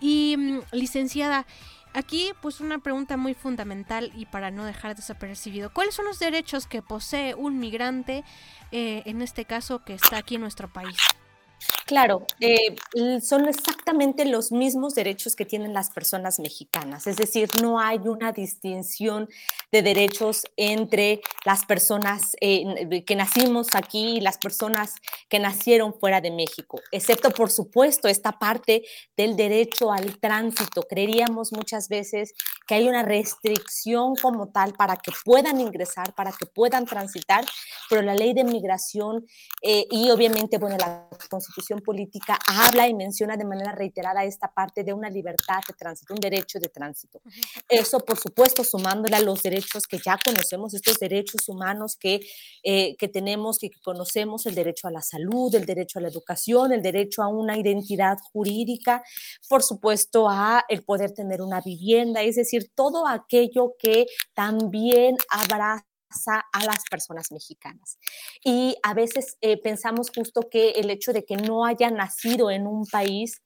[0.00, 1.46] Y mm, licenciada,
[1.94, 6.66] Aquí, pues una pregunta muy fundamental y para no dejar desapercibido, ¿cuáles son los derechos
[6.66, 8.24] que posee un migrante,
[8.70, 10.96] eh, en este caso, que está aquí en nuestro país?
[11.86, 12.76] Claro, eh,
[13.20, 18.32] son exactamente los mismos derechos que tienen las personas mexicanas, es decir, no hay una
[18.32, 19.28] distinción
[19.70, 24.94] de derechos entre las personas eh, que nacimos aquí y las personas
[25.28, 28.82] que nacieron fuera de México, excepto por supuesto esta parte
[29.16, 30.82] del derecho al tránsito.
[30.82, 32.32] Creeríamos muchas veces
[32.66, 37.44] que hay una restricción como tal para que puedan ingresar, para que puedan transitar,
[37.88, 39.26] pero la ley de migración
[39.62, 44.84] eh, y obviamente, bueno, la constitución política habla y menciona de manera reiterada esta parte
[44.84, 47.20] de una libertad de tránsito, un derecho de tránsito.
[47.68, 52.20] Eso, por supuesto, sumándole a los derechos que ya conocemos, estos derechos humanos que,
[52.62, 56.72] eh, que tenemos, que conocemos, el derecho a la salud, el derecho a la educación,
[56.72, 59.02] el derecho a una identidad jurídica,
[59.48, 65.84] por supuesto, a el poder tener una vivienda, es decir, todo aquello que también habrá
[66.52, 67.98] a las personas mexicanas.
[68.44, 72.66] Y a veces eh, pensamos justo que el hecho de que no hayan nacido en
[72.66, 73.40] un país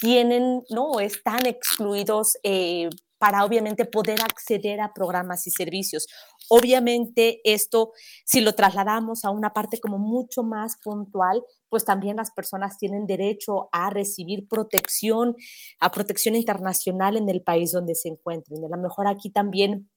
[0.00, 2.88] tienen, no, están excluidos eh,
[3.18, 6.06] para obviamente poder acceder a programas y servicios.
[6.48, 7.92] Obviamente esto,
[8.24, 13.06] si lo trasladamos a una parte como mucho más puntual, pues también las personas tienen
[13.06, 15.34] derecho a recibir protección,
[15.80, 18.64] a protección internacional en el país donde se encuentren.
[18.64, 19.90] A lo mejor aquí también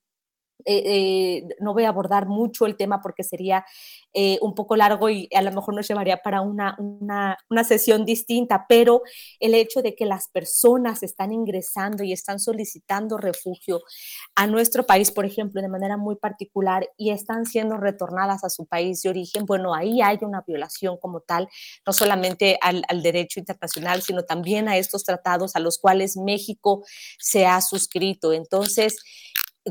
[0.65, 3.65] eh, eh, no voy a abordar mucho el tema porque sería
[4.13, 8.65] eh, un poco largo y a lo mejor nos llevaría para una, una, sesión distinta,
[8.67, 9.01] pero
[9.39, 13.81] el hecho de que las personas están ingresando y están solicitando refugio
[14.35, 18.65] a nuestro país, por ejemplo, de manera muy particular y están siendo retornadas a su
[18.65, 21.47] país de origen, bueno, ahí hay una violación como tal,
[21.85, 26.83] no solamente al derecho internacional, sino también a estos tratados a los cuales México
[27.19, 28.33] se ha suscrito.
[28.33, 28.97] Entonces,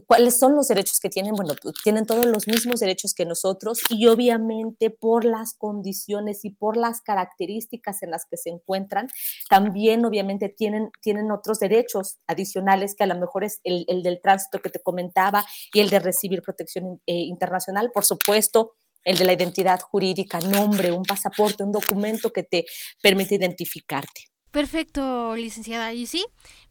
[0.06, 1.34] ¿Cuáles son los derechos que tienen?
[1.34, 6.76] Bueno, tienen todos los mismos derechos que nosotros y obviamente por las condiciones y por
[6.76, 9.08] las características en las que se encuentran,
[9.48, 14.60] también obviamente tienen, tienen otros derechos adicionales que a lo mejor es el, del tránsito
[14.60, 18.74] que te comentaba y el de recibir protección eh, internacional, por supuesto,
[19.04, 22.66] el de la identidad jurídica, nombre, un pasaporte, un documento que te
[23.00, 24.28] permite identificarte.
[24.50, 25.92] Perfecto, licenciada.
[25.92, 26.24] Y sí,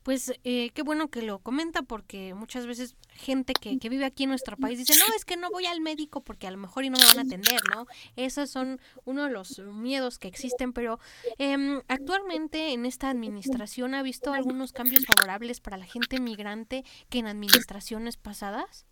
[0.07, 4.23] Pues eh, qué bueno que lo comenta porque muchas veces gente que, que, vive aquí
[4.23, 6.85] en nuestro país dice, no, es que no voy al médico porque a lo mejor
[6.85, 7.87] y no me van a atender, ¿no?
[8.15, 11.01] Esos son uno de los miedos que existen, pero
[11.39, 17.19] eh, actualmente en esta administración ha visto algunos cambios favorables para la gente migrante que
[17.19, 18.85] en administraciones pasadas.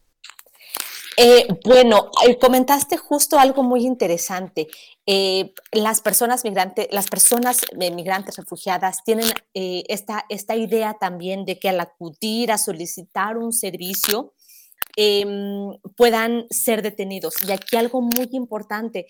[1.17, 4.67] Eh, bueno, eh, comentaste justo algo muy interesante.
[5.05, 11.69] Eh, las personas migrantes, las personas migrantes refugiadas tienen esta, esta idea también de que
[11.69, 14.33] al acudir a solicitar un servicio,
[14.97, 17.35] em, puedan ser detenidos.
[17.47, 19.07] Y aquí algo muy importante,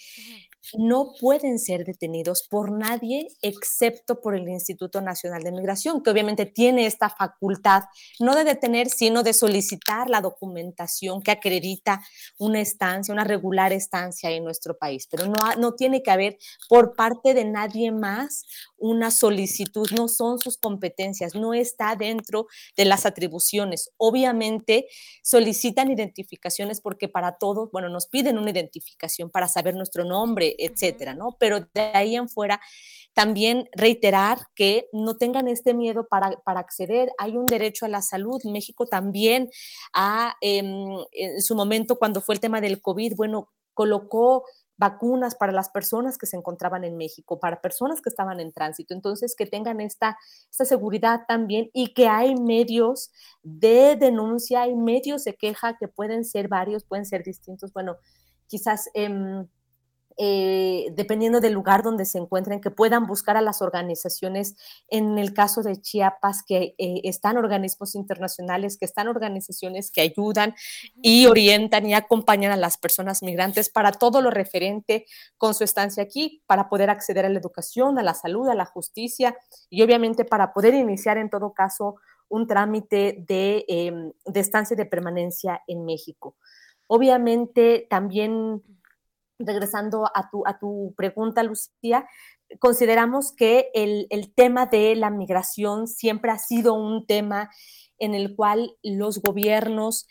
[0.78, 6.45] no pueden ser detenidos por nadie excepto por el Instituto Nacional de Migración, que obviamente
[6.45, 7.84] tiene esta facultad
[8.20, 12.01] no de detener, sino de solicitar la documentación que acredita
[12.38, 15.07] una estancia, una regular estancia en nuestro país.
[15.09, 16.38] Pero no, no tiene que haber
[16.70, 18.43] por parte de nadie más
[18.78, 23.91] una solicitud, no son sus competencias, no está dentro de las atribuciones.
[23.97, 24.88] Obviamente
[25.24, 31.14] solicitan identificaciones porque para todos, bueno, nos piden una identificación para saber nuestro nombre, etcétera,
[31.14, 31.36] ¿no?
[31.39, 32.60] Pero de ahí en fuera,
[33.16, 37.12] también reiterar que no tengan este miedo para, acceder.
[37.18, 38.41] Hay un derecho a la salud.
[38.43, 39.49] México también
[40.41, 44.43] em, en su momento, cuando fue el tema del COVID, bueno, colocó
[44.78, 48.93] vacunas para las personas que se encontraban en México, para personas que estaban en tránsito.
[48.93, 50.18] Entonces, que tengan esta,
[50.51, 56.26] esta seguridad también y que hay medios de denuncia, hay medios de queja que pueden
[56.26, 57.72] ser varios, pueden ser distintos.
[57.72, 57.95] Bueno,
[58.47, 58.89] quizás...
[58.93, 59.47] Em,
[60.18, 64.55] eh, dependiendo del lugar donde se encuentren, que puedan buscar a las organizaciones,
[64.88, 70.55] en el caso de Chiapas, que eh, están organismos internacionales, que están organizaciones que ayudan
[71.01, 75.05] y orientan y acompañan a las personas migrantes para todo lo referente
[75.38, 78.66] con su estancia aquí, para poder acceder a la educación, a la salud, a la
[78.66, 79.38] justicia
[79.70, 81.95] y obviamente para poder iniciar en todo caso
[82.30, 86.36] un trámite de, em, de estancia de permanencia en México.
[86.88, 88.61] Obviamente también
[89.39, 92.07] regresando a tu, a tu pregunta, Lucía,
[92.59, 97.49] consideramos que el, tema de la migración siempre ha sido un tema
[97.97, 100.07] en el cual los gobiernos,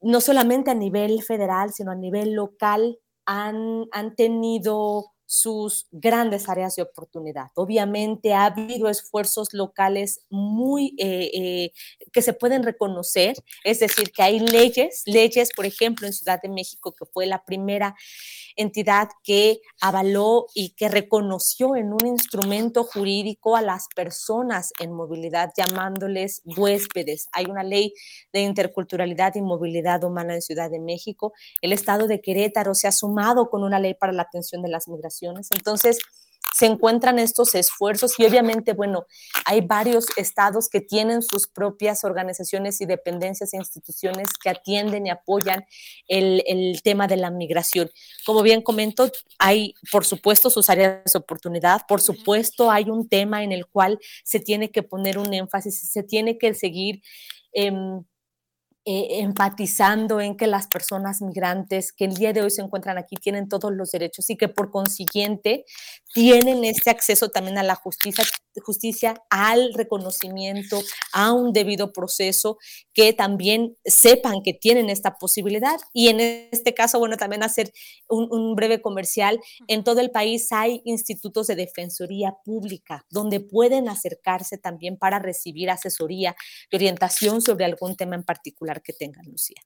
[0.00, 6.76] no solamente a nivel federal, sino a nivel local, han, han tenido sus grandes áreas
[6.76, 7.46] de oportunidad.
[7.54, 11.72] Obviamente ha habido esfuerzos locales muy eh, eh,
[12.12, 16.50] que se pueden reconocer, es decir, que hay leyes, leyes, por ejemplo, en Ciudad de
[16.50, 17.94] México, que fue la primera
[18.56, 25.54] entidad que avaló y que reconoció en un instrumento jurídico a las personas en movilidad,
[25.56, 27.30] llamándoles huéspedes.
[27.32, 27.94] Hay una ley
[28.34, 31.32] de interculturalidad y movilidad humana en Ciudad de México.
[31.62, 34.88] El estado de Querétaro se ha sumado con una ley para la atención de las
[34.88, 35.21] migraciones.
[35.50, 35.98] Entonces,
[36.54, 39.06] se encuentran estos esfuerzos y obviamente, bueno,
[39.46, 45.10] hay varios estados que tienen sus propias organizaciones y dependencias e instituciones que atienden y
[45.10, 45.64] apoyan
[46.08, 47.90] el, el tema de la migración.
[48.26, 53.42] Como bien comento, hay, por supuesto, sus áreas de oportunidad, por supuesto, hay un tema
[53.42, 57.02] en el cual se tiene que poner un énfasis, se tiene que seguir.
[57.54, 57.72] Eh,
[58.84, 63.14] eh, empatizando en que las personas migrantes que el día de hoy se encuentran aquí
[63.14, 65.64] tienen todos los derechos y que por consiguiente
[66.12, 68.24] tienen este acceso también a la justicia,
[68.64, 72.58] justicia al reconocimiento, a un debido proceso,
[72.92, 75.78] que también sepan que tienen esta posibilidad.
[75.92, 76.18] Y en
[76.50, 77.72] este caso, bueno, también hacer
[78.08, 79.38] un, un breve comercial.
[79.68, 85.70] En todo el país hay institutos de defensoría pública donde pueden acercarse también para recibir
[85.70, 86.34] asesoría
[86.68, 89.60] y orientación sobre algún tema en particular que tengan, Lucía.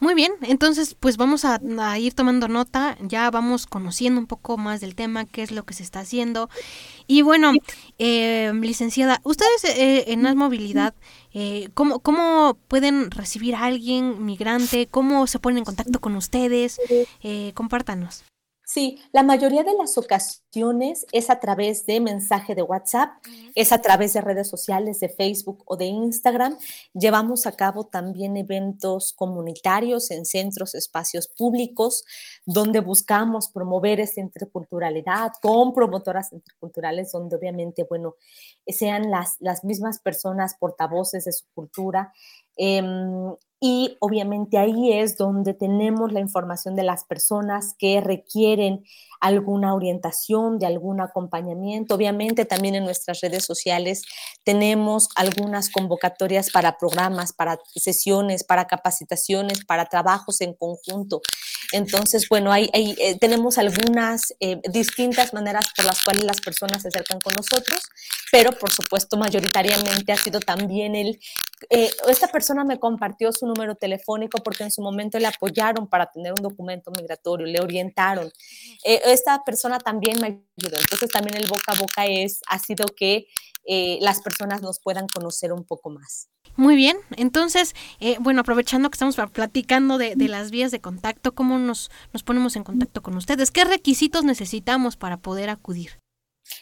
[0.00, 1.58] Muy bien, entonces pues vamos a,
[1.98, 5.74] ir tomando nota, ya vamos conociendo un poco más del tema, qué es lo que
[5.74, 6.48] se está haciendo.
[7.08, 7.52] Y bueno,
[7.98, 10.94] eh, licenciada, ustedes eh, en la movilidad,
[11.34, 14.86] eh, ¿cómo, ¿cómo pueden recibir a alguien migrante?
[14.86, 16.80] ¿Cómo se ponen en contacto con ustedes?
[17.22, 18.22] Eh, compártanos.
[18.70, 23.12] Sí, la mayoría de las ocasiones es a través de mensaje de WhatsApp,
[23.54, 26.58] es a través de redes sociales, de Facebook o de Instagram.
[26.92, 32.04] Llevamos a cabo también eventos comunitarios en centros, espacios públicos,
[32.44, 38.16] donde buscamos promover esta interculturalidad con promotoras interculturales, donde obviamente, bueno,
[38.66, 42.12] sean las, las mismas personas portavoces de su cultura.
[42.54, 48.84] Em, y obviamente ahí es donde tenemos la información de las personas que requieren
[49.20, 51.94] alguna orientación, de algún acompañamiento.
[51.94, 54.02] Obviamente también en nuestras redes sociales
[54.44, 61.20] tenemos algunas convocatorias para programas, para sesiones, para capacitaciones, para trabajos en conjunto.
[61.72, 66.88] Entonces, bueno, hay, eh, tenemos algunas eh, distintas maneras por las cuales las personas se
[66.88, 67.80] acercan con nosotros,
[68.32, 71.18] pero por supuesto, mayoritariamente ha sido también el,
[71.70, 76.10] eh, esta persona me compartió su número telefónico porque en su momento le apoyaron para
[76.10, 78.30] tener un documento migratorio, le orientaron.
[78.84, 80.78] esta persona también me ayudó.
[80.78, 83.26] Entonces, también el boca a boca es, ha sido que
[84.00, 86.30] las personas nos puedan conocer un poco más.
[86.58, 91.56] Muy bien, entonces, eh, bueno, aprovechando que estamos platicando de, las vías de contacto, ¿cómo
[91.56, 93.52] nos, nos ponemos en contacto con ustedes?
[93.52, 96.00] ¿Qué requisitos necesitamos para poder acudir?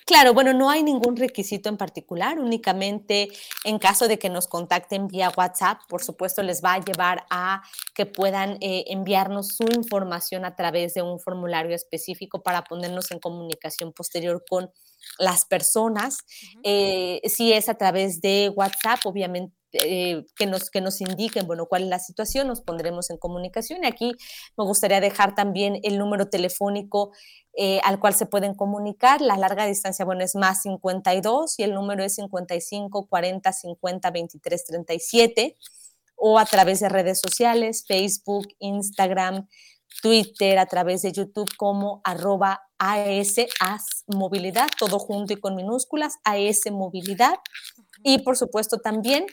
[0.05, 3.29] Claro, bueno, no hay ningún requisito en particular, únicamente
[3.65, 7.63] en caso de que nos contacten vía WhatsApp, por supuesto les va a llevar a
[7.95, 13.19] que puedan eh, enviarnos su información a través de un formulario específico para ponernos en
[13.19, 14.71] comunicación posterior con
[15.19, 16.19] las personas.
[16.63, 19.55] Eh, si es a través de WhatsApp, obviamente
[19.85, 23.85] eh, que, nos, que nos indiquen, bueno, cuál es la situación, nos pondremos en comunicación.
[23.85, 24.13] Y aquí
[24.57, 27.13] me gustaría dejar también el número telefónico
[27.59, 29.21] eh, al cual se pueden comunicar.
[29.21, 34.65] La larga distancia, bueno, es más 52 y el número es 55 40 50 23
[34.65, 35.57] 37
[36.17, 39.47] o a través de redes sociales, Facebook, Instagram,
[40.03, 43.37] Twitter, a través de YouTube como arroba AS,
[44.07, 47.39] Movilidad, todo junto y con minúsculas, AS Movilidad.
[48.03, 49.27] Y por supuesto también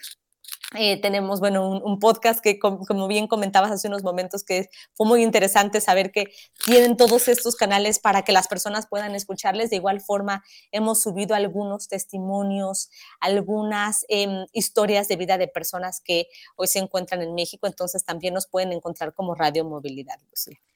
[0.76, 5.24] eh, tenemos, bueno, un, podcast que, como bien comentabas hace unos momentos, que fue muy
[5.24, 6.32] interesante saber que
[6.66, 9.70] tienen todos estos canales para que las personas puedan escucharles.
[9.70, 12.90] De igual forma, hemos subido algunos testimonios,
[13.20, 18.34] algunas em, historias de vida de personas que hoy se encuentran en México, entonces también
[18.34, 20.20] nos pueden encontrar como Radio Movilidad,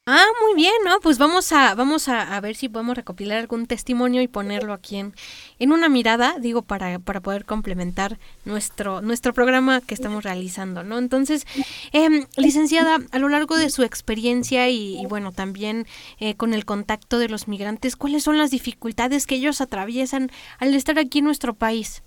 [0.09, 1.01] Ah, muy bien, ¿no?
[1.01, 5.13] Pues vamos a, vamos a, ver si podemos recopilar algún testimonio y ponerlo aquí en,
[5.59, 10.97] en una mirada, digo, para, para poder complementar nuestro, nuestro programa que estamos realizando, ¿no?
[10.97, 11.45] Entonces,
[11.91, 15.85] em, licenciada, a lo largo de su experiencia y, bueno, también
[16.21, 20.73] eh, con el contacto de los migrantes, ¿cuáles son las dificultades que ellos atraviesan al
[20.73, 22.01] estar aquí en nuestro país?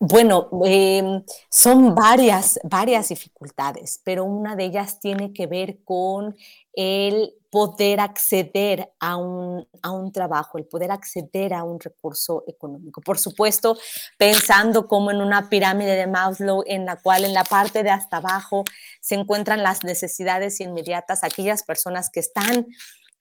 [0.00, 6.36] Bueno, em, son varias, varias dificultades, pero una de ellas tiene que ver con
[6.80, 13.00] el poder acceder a un, a un, trabajo, el poder acceder a un recurso económico.
[13.00, 13.76] Por supuesto,
[14.16, 18.18] pensando como en una pirámide de Maslow en la cual en la parte de hasta
[18.18, 18.62] abajo
[19.00, 22.68] se encuentran las necesidades inmediatas, aquellas personas que están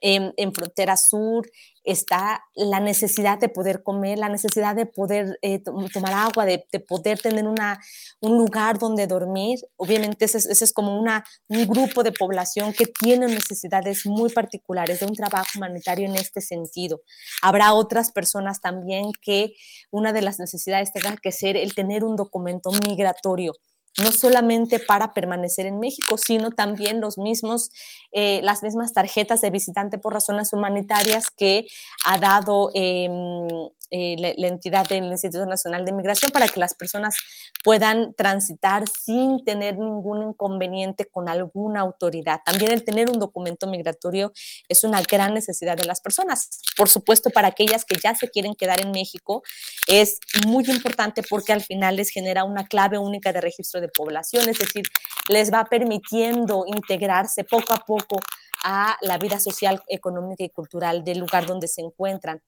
[0.01, 1.49] en, frontera sur
[1.83, 7.19] está la necesidad de poder comer, la necesidad de poder eh, tomar agua, de, poder
[7.19, 7.79] tener una,
[8.19, 9.59] un lugar donde dormir.
[9.77, 15.05] Obviamente ese, es como una, un grupo de población que tiene necesidades muy particulares de
[15.05, 17.01] un trabajo humanitario en este sentido.
[17.41, 19.53] Habrá otras personas también que
[19.89, 23.53] una de las necesidades tenga que ser el tener un documento migratorio
[23.97, 27.71] no solamente para permanecer en México, sino también los mismos,
[28.11, 31.65] eh, las mismas tarjetas de visitante por razones humanitarias que
[32.05, 33.47] ha dado em,
[33.89, 37.15] eh, la, entidad del Instituto Nacional de Migración para que las personas
[37.63, 42.41] puedan transitar sin tener ningún inconveniente con alguna autoridad.
[42.45, 44.33] También el tener un documento migratorio
[44.67, 46.61] es una gran necesidad de las personas.
[46.75, 49.43] Por supuesto, para aquellas que ya se quieren quedar en México,
[49.87, 54.49] es muy importante porque al final les genera una clave única de registro de población,
[54.49, 54.83] es decir,
[55.29, 58.19] les va permitiendo integrarse poco a poco
[58.63, 62.41] a la vida social, económica y cultural del lugar donde se encuentran.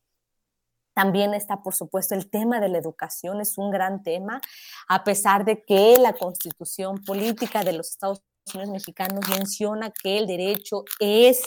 [1.00, 4.42] También está, por supuesto, el tema de la educación, es un gran tema,
[4.90, 8.22] a pesar de que la constitución política de los Estados
[8.54, 11.42] Unidos mexicanos menciona que el derecho es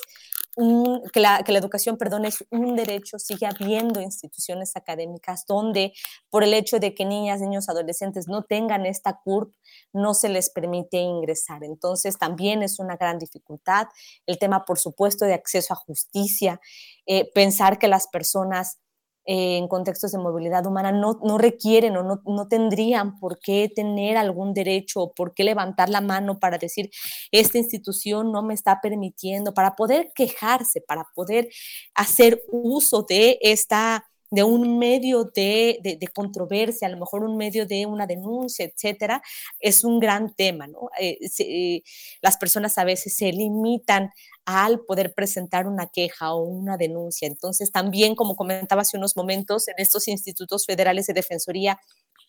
[0.56, 5.92] un, que, la, que la educación, perdón, es un derecho, sigue habiendo instituciones académicas donde
[6.30, 9.52] por el hecho de que niñas, niños, adolescentes no tengan esta CURP,
[9.92, 11.62] no se les permite ingresar.
[11.62, 13.88] Entonces, también es una gran dificultad.
[14.24, 16.58] El tema, por supuesto, de acceso a justicia,
[17.04, 18.78] eh, pensar que las personas
[19.24, 23.70] eh, en contextos de movilidad humana no, no requieren o no, no, tendrían por qué
[23.74, 26.90] tener algún derecho o por qué levantar la mano para decir,
[27.30, 31.48] esta institución no me está permitiendo, para poder quejarse, para poder
[31.94, 37.66] hacer uso de esta de un medio de, de, controversia, a lo mejor un medio
[37.66, 39.22] de una denuncia, etcétera,
[39.60, 40.88] es un gran tema, ¿no?
[40.98, 41.82] Eh, eh,
[42.22, 44.10] las personas a veces se limitan
[44.46, 47.28] al poder presentar una queja o una denuncia.
[47.28, 51.78] Entonces, también, como comentaba hace unos momentos, en estos institutos federales de defensoría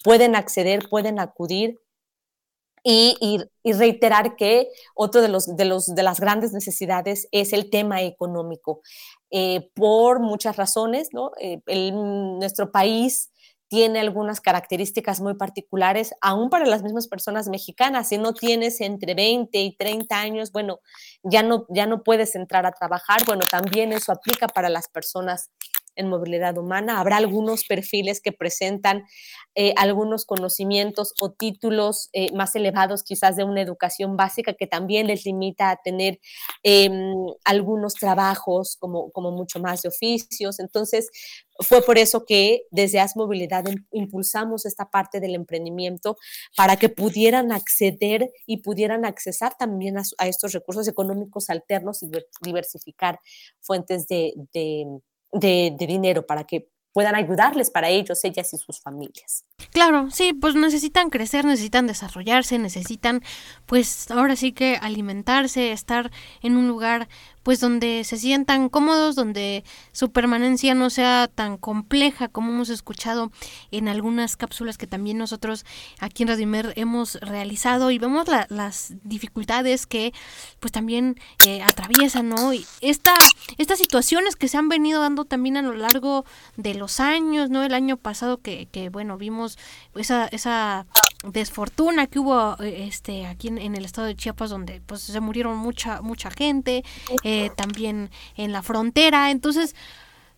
[0.04, 1.80] pueden acceder, pueden acudir
[2.84, 8.02] y, reiterar que otro de, los, de, los, de las grandes necesidades es el tema
[8.02, 8.82] económico.
[9.36, 11.32] Eh, por muchas razones, ¿no?
[11.40, 11.60] Eh,
[11.92, 13.32] nuestro país
[13.68, 18.10] tiene algunas características muy particulares, aún para las mismas personas mexicanas.
[18.10, 20.82] Si no tienes entre 20 y 30 años, bueno,
[21.24, 23.26] ya no, ya no puedes entrar a trabajar.
[23.26, 25.50] Bueno, también eso aplica para las personas
[25.96, 27.00] en movilidad humana.
[27.00, 29.04] Habrá algunos perfiles que presentan
[29.56, 35.08] eh, algunos conocimientos o títulos eh, más elevados quizás de una educación básica que también
[35.08, 36.20] les limita a tener
[36.64, 37.14] em,
[37.46, 40.60] algunos trabajos como, como mucho más de oficios.
[40.60, 41.10] Entonces,
[41.60, 46.18] fue por eso que desde As Movilidad impulsamos esta parte del emprendimiento
[46.56, 52.10] para que pudieran acceder y pudieran accesar también a, estos recursos económicos alternos y
[52.42, 53.20] diversificar
[53.62, 54.34] fuentes de,
[55.34, 59.46] dinero para que puedan ayudarles para ellos, ellas y sus familias.
[59.72, 63.24] Claro, sí, pues necesitan crecer, necesitan desarrollarse, necesitan,
[63.66, 66.12] pues ahora sí que alimentarse, estar
[66.42, 67.10] en un lugar
[67.44, 73.32] pues donde se sientan cómodos, donde su permanencia no sea tan compleja como hemos escuchado
[73.72, 75.66] en algunas cápsulas que también nosotros
[76.00, 80.14] aquí en Radimer hemos realizado y vemos las dificultades que
[80.60, 82.54] pues también eh, atraviesan, ¿no?
[82.54, 83.14] Y esta,
[83.58, 86.26] estas situaciones que se han venido dando también a lo largo
[86.56, 87.64] de los años, ¿no?
[87.64, 89.58] El año pasado que, que bueno, vimos
[89.96, 90.86] esa, esa
[91.24, 95.58] desfortuna que hubo eh, este aquí en, el estado de Chiapas donde pues se murieron
[95.58, 96.84] mucha mucha gente
[97.24, 99.32] eh, también en la frontera.
[99.32, 99.76] Entonces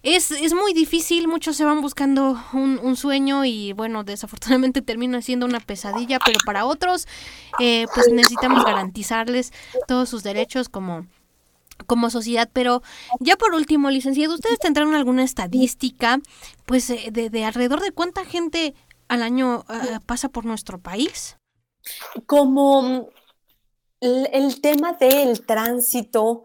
[0.06, 5.20] es, es muy difícil, muchos se van buscando un, un, sueño y bueno, desafortunadamente termina
[5.24, 7.08] siendo una pesadilla, pero para otros
[7.60, 9.52] eh, pues necesitamos garantizarles
[9.88, 11.08] todos sus derechos como,
[11.88, 12.84] como sociedad, pero
[13.20, 16.20] ya por último, licenciado, ¿ustedes tendrán alguna estadística
[16.68, 18.76] pues de, de alrededor de cuánta gente
[19.08, 21.38] al año eh, pasa por nuestro país?
[22.26, 23.10] Como
[24.00, 26.44] el, tema del tránsito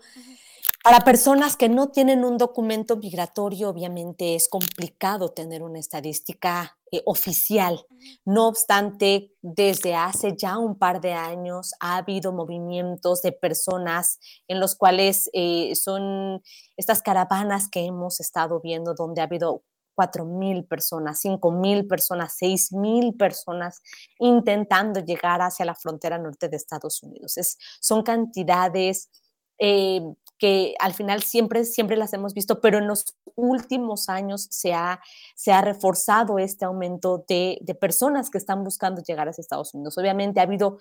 [0.83, 7.03] para personas que no tienen un documento migratorio, obviamente es complicado tener una estadística eh,
[7.05, 7.85] oficial.
[8.25, 14.59] No obstante, desde hace ya un par de años ha habido movimientos de personas en
[14.59, 16.43] los cuales eh, son
[16.77, 19.65] estas caravanas que hemos estado viendo, donde ha habido
[20.01, 23.82] cuatro mil personas, cinco mil personas, seis mil personas
[24.18, 27.36] intentando llegar hacia la frontera norte de Estados Unidos.
[27.36, 29.11] Es, son cantidades
[29.59, 30.01] eh,
[30.38, 35.01] que al final siempre, siempre las hemos visto, pero en los últimos años se ha,
[35.36, 39.98] se ha reforzado este aumento de, de personas que están buscando llegar a Estados Unidos.
[39.98, 40.78] Obviamente ha habido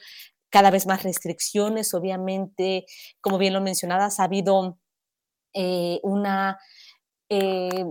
[0.49, 2.85] cada vez más restricciones, obviamente,
[3.19, 4.77] como bien lo mencionadas, ha habido
[5.53, 6.57] eh, una...
[7.29, 7.85] Eh,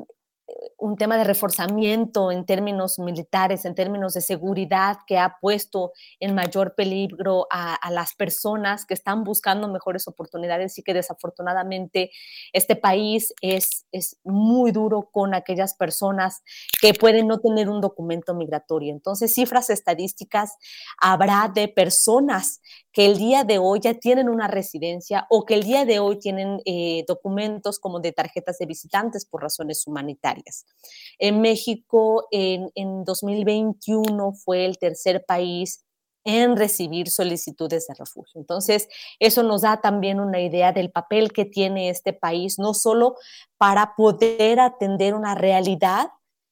[0.79, 6.35] un tema de reforzamiento en términos militares, en términos de seguridad, que ha puesto en
[6.35, 12.11] mayor peligro a, las personas que están buscando mejores oportunidades y que desafortunadamente
[12.53, 16.43] este país es, es muy duro con aquellas personas
[16.81, 18.93] que pueden no tener un documento migratorio.
[18.93, 20.57] Entonces, cifras estadísticas
[21.01, 22.61] habrá de personas
[22.93, 26.19] que el día de hoy ya tienen una residencia o que el día de hoy
[26.19, 30.38] tienen eh, documentos como de tarjetas de visitantes por razones humanitarias.
[31.19, 35.85] En México, en, en 2021 fue el tercer país
[36.29, 38.39] en recibir solicitudes de refugio.
[38.39, 43.17] Entonces, eso nos da también una idea del papel que tiene este país, no solo
[43.57, 46.09] para poder atender una realidad,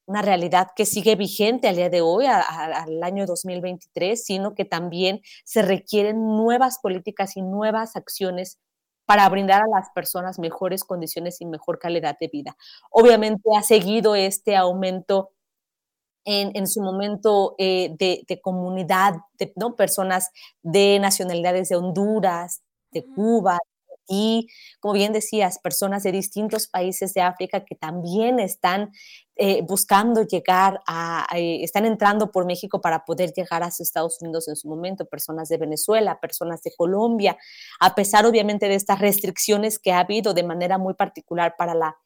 [0.07, 5.21] una realidad que sigue vigente al día de hoy, al año 2023, sino que también
[5.45, 8.59] se requieren nuevas políticas y nuevas acciones
[9.07, 12.57] para brindar a las personas mejores condiciones y mejor calidad de vida.
[12.91, 15.31] Obviamente ha seguido este aumento
[16.29, 19.77] en, su momento eh, de, comunidad, de ¿no?
[19.77, 23.59] personas de nacionalidades de Honduras, de Cuba,
[24.09, 24.49] y,
[24.81, 28.93] como bien decías, personas de distintos países de África que también están
[29.37, 34.49] eh, buscando llegar a, eh, están entrando por México para poder llegar a Estados Unidos
[34.49, 37.37] en su momento, personas de Venezuela, personas de Colombia,
[37.81, 41.97] a pesar obviamente de estas restricciones que ha habido de manera muy particular para la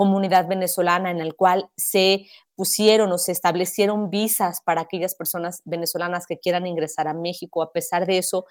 [0.00, 2.26] comunidad venezolana en el cual se
[2.56, 7.62] pusieron o se establecieron visas para aquellas personas venezolanas que quieran ingresar a México.
[7.62, 8.46] A pesar de eso,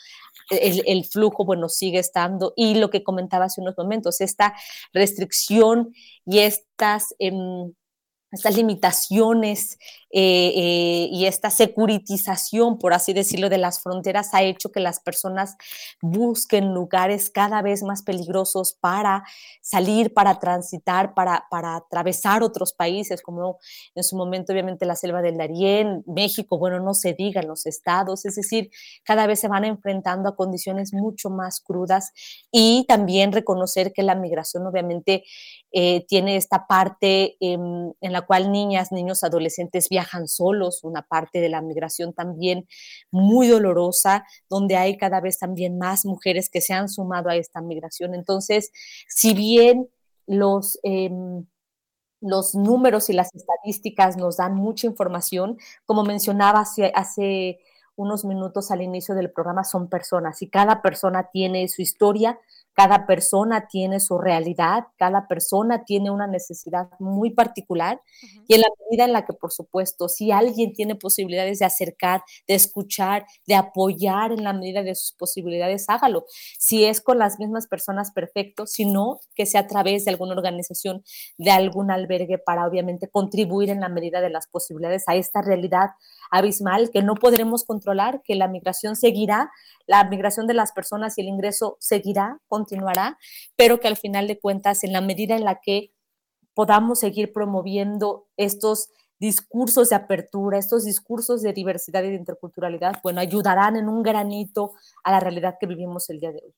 [0.51, 2.53] el, flujo, bueno, sigue estando.
[2.55, 4.53] Y lo que comentaba hace unos momentos, esta
[4.93, 5.91] restricción
[6.23, 7.15] y estas...
[7.17, 7.73] Em,
[8.31, 9.79] estas limitaciones
[10.11, 14.99] eh, eh, y esta securitización, por así decirlo, de las fronteras ha hecho que las
[14.99, 15.55] personas
[16.01, 19.23] busquen lugares cada vez más peligrosos para
[19.61, 23.59] salir, para transitar, para, para atravesar otros países, como
[23.93, 28.25] en su momento obviamente la selva del Darién, México, bueno, no se diga, los estados,
[28.25, 28.71] es decir,
[29.03, 32.11] cada vez se van enfrentando a condiciones mucho más crudas
[32.51, 35.23] y también reconocer que la migración obviamente
[35.71, 41.01] eh, tiene esta parte em, en la cual niñas, niños, adolescentes viajan viajan solos, una
[41.01, 42.67] parte de la migración también
[43.11, 47.61] muy dolorosa, donde hay cada vez también más mujeres que se han sumado a esta
[47.61, 48.13] migración.
[48.15, 48.71] Entonces,
[49.07, 49.89] si bien
[50.27, 50.79] los...
[50.83, 51.45] Em,
[52.21, 55.57] los números y las estadísticas nos dan mucha información.
[55.85, 57.59] Como mencionaba hace, hace,
[57.99, 62.39] unos minutos al inicio del programa, son personas y cada persona tiene su historia,
[62.79, 67.99] cada persona tiene su realidad, cada persona tiene una necesidad muy particular
[68.47, 72.23] y en la medida en la que, por supuesto, si alguien tiene posibilidades de acercar,
[72.47, 76.23] de escuchar, de apoyar en la medida de sus posibilidades, hágalo.
[76.57, 80.33] Si es con las mismas personas, perfecto, si no, que sea a través de alguna
[80.33, 81.03] organización,
[81.37, 85.89] de algún albergue para obviamente contribuir en la medida de las posibilidades a esta realidad
[86.29, 89.51] abismal que no podremos controlar, que la migración seguirá,
[89.87, 93.17] la migración de las personas y el ingreso seguirá, continuará,
[93.55, 95.91] pero que al final de cuentas, en la medida en la que
[96.53, 103.19] podamos seguir promoviendo estos discursos de apertura, estos discursos de diversidad y de interculturalidad, bueno,
[103.19, 104.73] ayudarán en un granito
[105.03, 106.53] a la realidad que vivimos el día de hoy.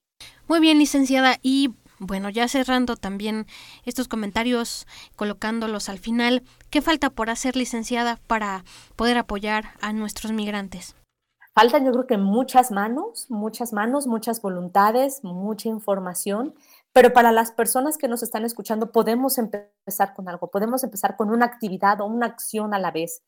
[0.48, 1.38] Muy bien, licenciada.
[1.42, 3.45] Y bueno, ya cerrando también
[3.86, 6.41] estos comentarios, colocándolos al final,
[6.72, 8.64] ¿qué falta por hacer, licenciada, para
[8.95, 10.95] poder apoyar a nuestros migrantes?
[11.54, 16.56] Faltan yo creo que muchas manos, muchas manos, muchas voluntades, mucha información,
[16.91, 21.30] pero para las personas que nos están escuchando podemos empezar con algo, podemos empezar con
[21.30, 23.22] una actividad o una acción a la vez.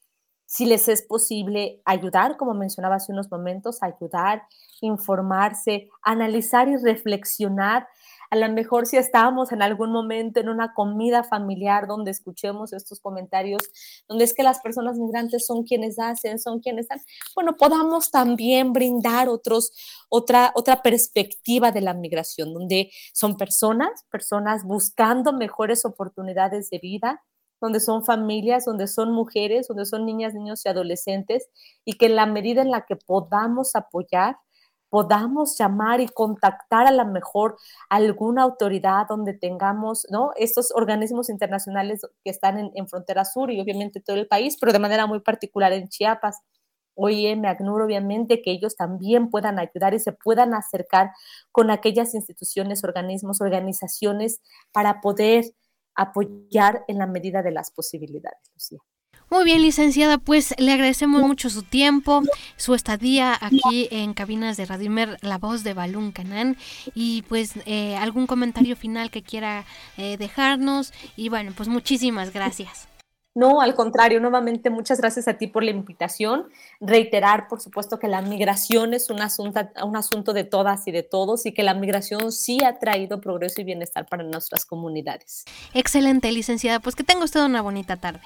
[0.45, 4.43] Si les es posible ayudar, como mencionaba hace unos momentos, ayudar,
[4.81, 7.87] informarse, analizar y reflexionar
[8.33, 12.99] a lo mejor si estábamos en algún momento en una comida familiar donde escuchemos estos
[12.99, 13.61] comentarios,
[14.07, 16.99] donde es que las personas migrantes son quienes hacen, son quienes dan,
[17.35, 19.71] bueno, podamos también brindar otros,
[20.09, 27.21] otra, otra perspectiva de la migración, donde son personas, personas buscando mejores oportunidades de vida,
[27.61, 31.49] donde son familias, donde son mujeres, donde son niñas, niños y adolescentes,
[31.85, 34.37] y que en la medida en la que podamos apoyar,
[34.93, 37.57] podamos llamar y contactar a la mejor
[37.89, 40.33] alguna autoridad donde tengamos, ¿no?
[40.35, 44.77] Estos organismos internacionales que están en, frontera sur y obviamente todo el país, pero de
[44.77, 46.41] manera muy particular en Chiapas.
[46.93, 51.09] OIM, ACNUR, obviamente, que ellos también puedan ayudar y se puedan acercar
[51.51, 55.45] con aquellas instituciones, organismos, organizaciones para poder
[55.95, 58.92] apoyar en la medida de las posibilidades, Lucía.
[59.33, 62.21] Muy bien, licenciada, pues le agradecemos mucho su tiempo,
[62.55, 66.55] su estadía aquí en cabinas de Radimer, la voz de Balún Canán,
[66.93, 69.65] y pues eh, algún comentario final que quiera
[69.97, 70.93] eh, dejarnos.
[71.15, 72.87] Y bueno, pues muchísimas gracias.
[73.33, 76.49] No, al contrario, nuevamente muchas gracias a ti por la invitación.
[76.79, 81.01] Reiterar, por supuesto, que la migración es un asunto, un asunto de todas y de
[81.01, 85.45] todos y que la migración sí ha traído progreso y bienestar para nuestras comunidades.
[85.73, 86.79] Excelente, licenciada.
[86.79, 88.21] Pues que tenga usted una bonita tarde.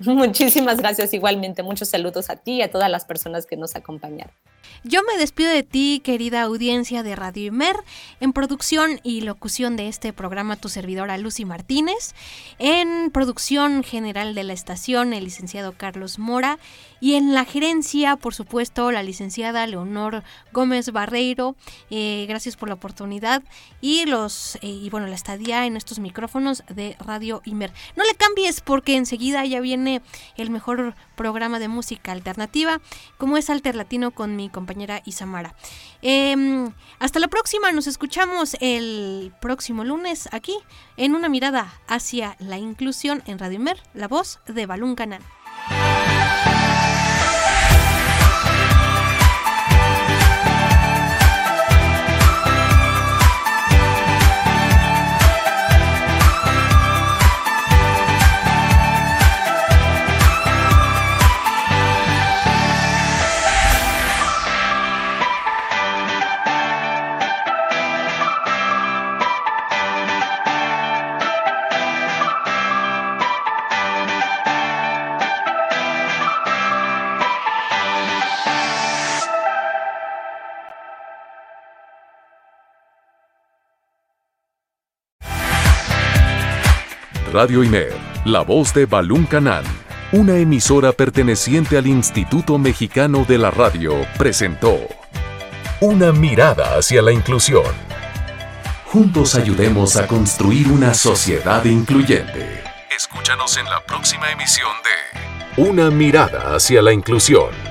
[0.06, 1.62] Muchísimas gracias igualmente.
[1.62, 4.34] Muchos saludos a ti y a todas las personas que nos acompañaron.
[4.82, 7.76] Yo me despido de ti, querida audiencia de Radio Imer,
[8.18, 12.14] en producción y locución de este programa tu servidora Lucy Martínez,
[12.58, 16.58] en producción general de la estación el licenciado Carlos Mora
[16.98, 20.22] y en la gerencia, por supuesto, la licenciada Leonor
[20.52, 21.56] Gómez Barreiro.
[21.90, 23.42] Eh, gracias por la oportunidad
[23.82, 27.72] y los eh, y bueno la estadía en estos micrófonos de Radio Imer.
[27.96, 30.00] No le cambies porque enseguida ya viene
[30.36, 32.80] el mejor programa de música alternativa,
[33.18, 35.54] como es Alterlatino con mi compañera Isamara.
[36.00, 40.56] Em, hasta la próxima, nos escuchamos el próximo lunes aquí
[40.96, 45.22] en una mirada hacia la inclusión en Radio Mer, la voz de Balún Canal.
[87.40, 89.64] Radio Imer, la voz de Balún Canán,
[90.12, 94.78] una emisora perteneciente al Instituto Mexicano de la Radio, presentó
[95.80, 97.64] Una mirada hacia la inclusión.
[98.84, 102.62] Juntos ayudemos a construir una sociedad incluyente.
[102.94, 107.69] Escúchanos en la próxima emisión de Una mirada hacia la inclusión.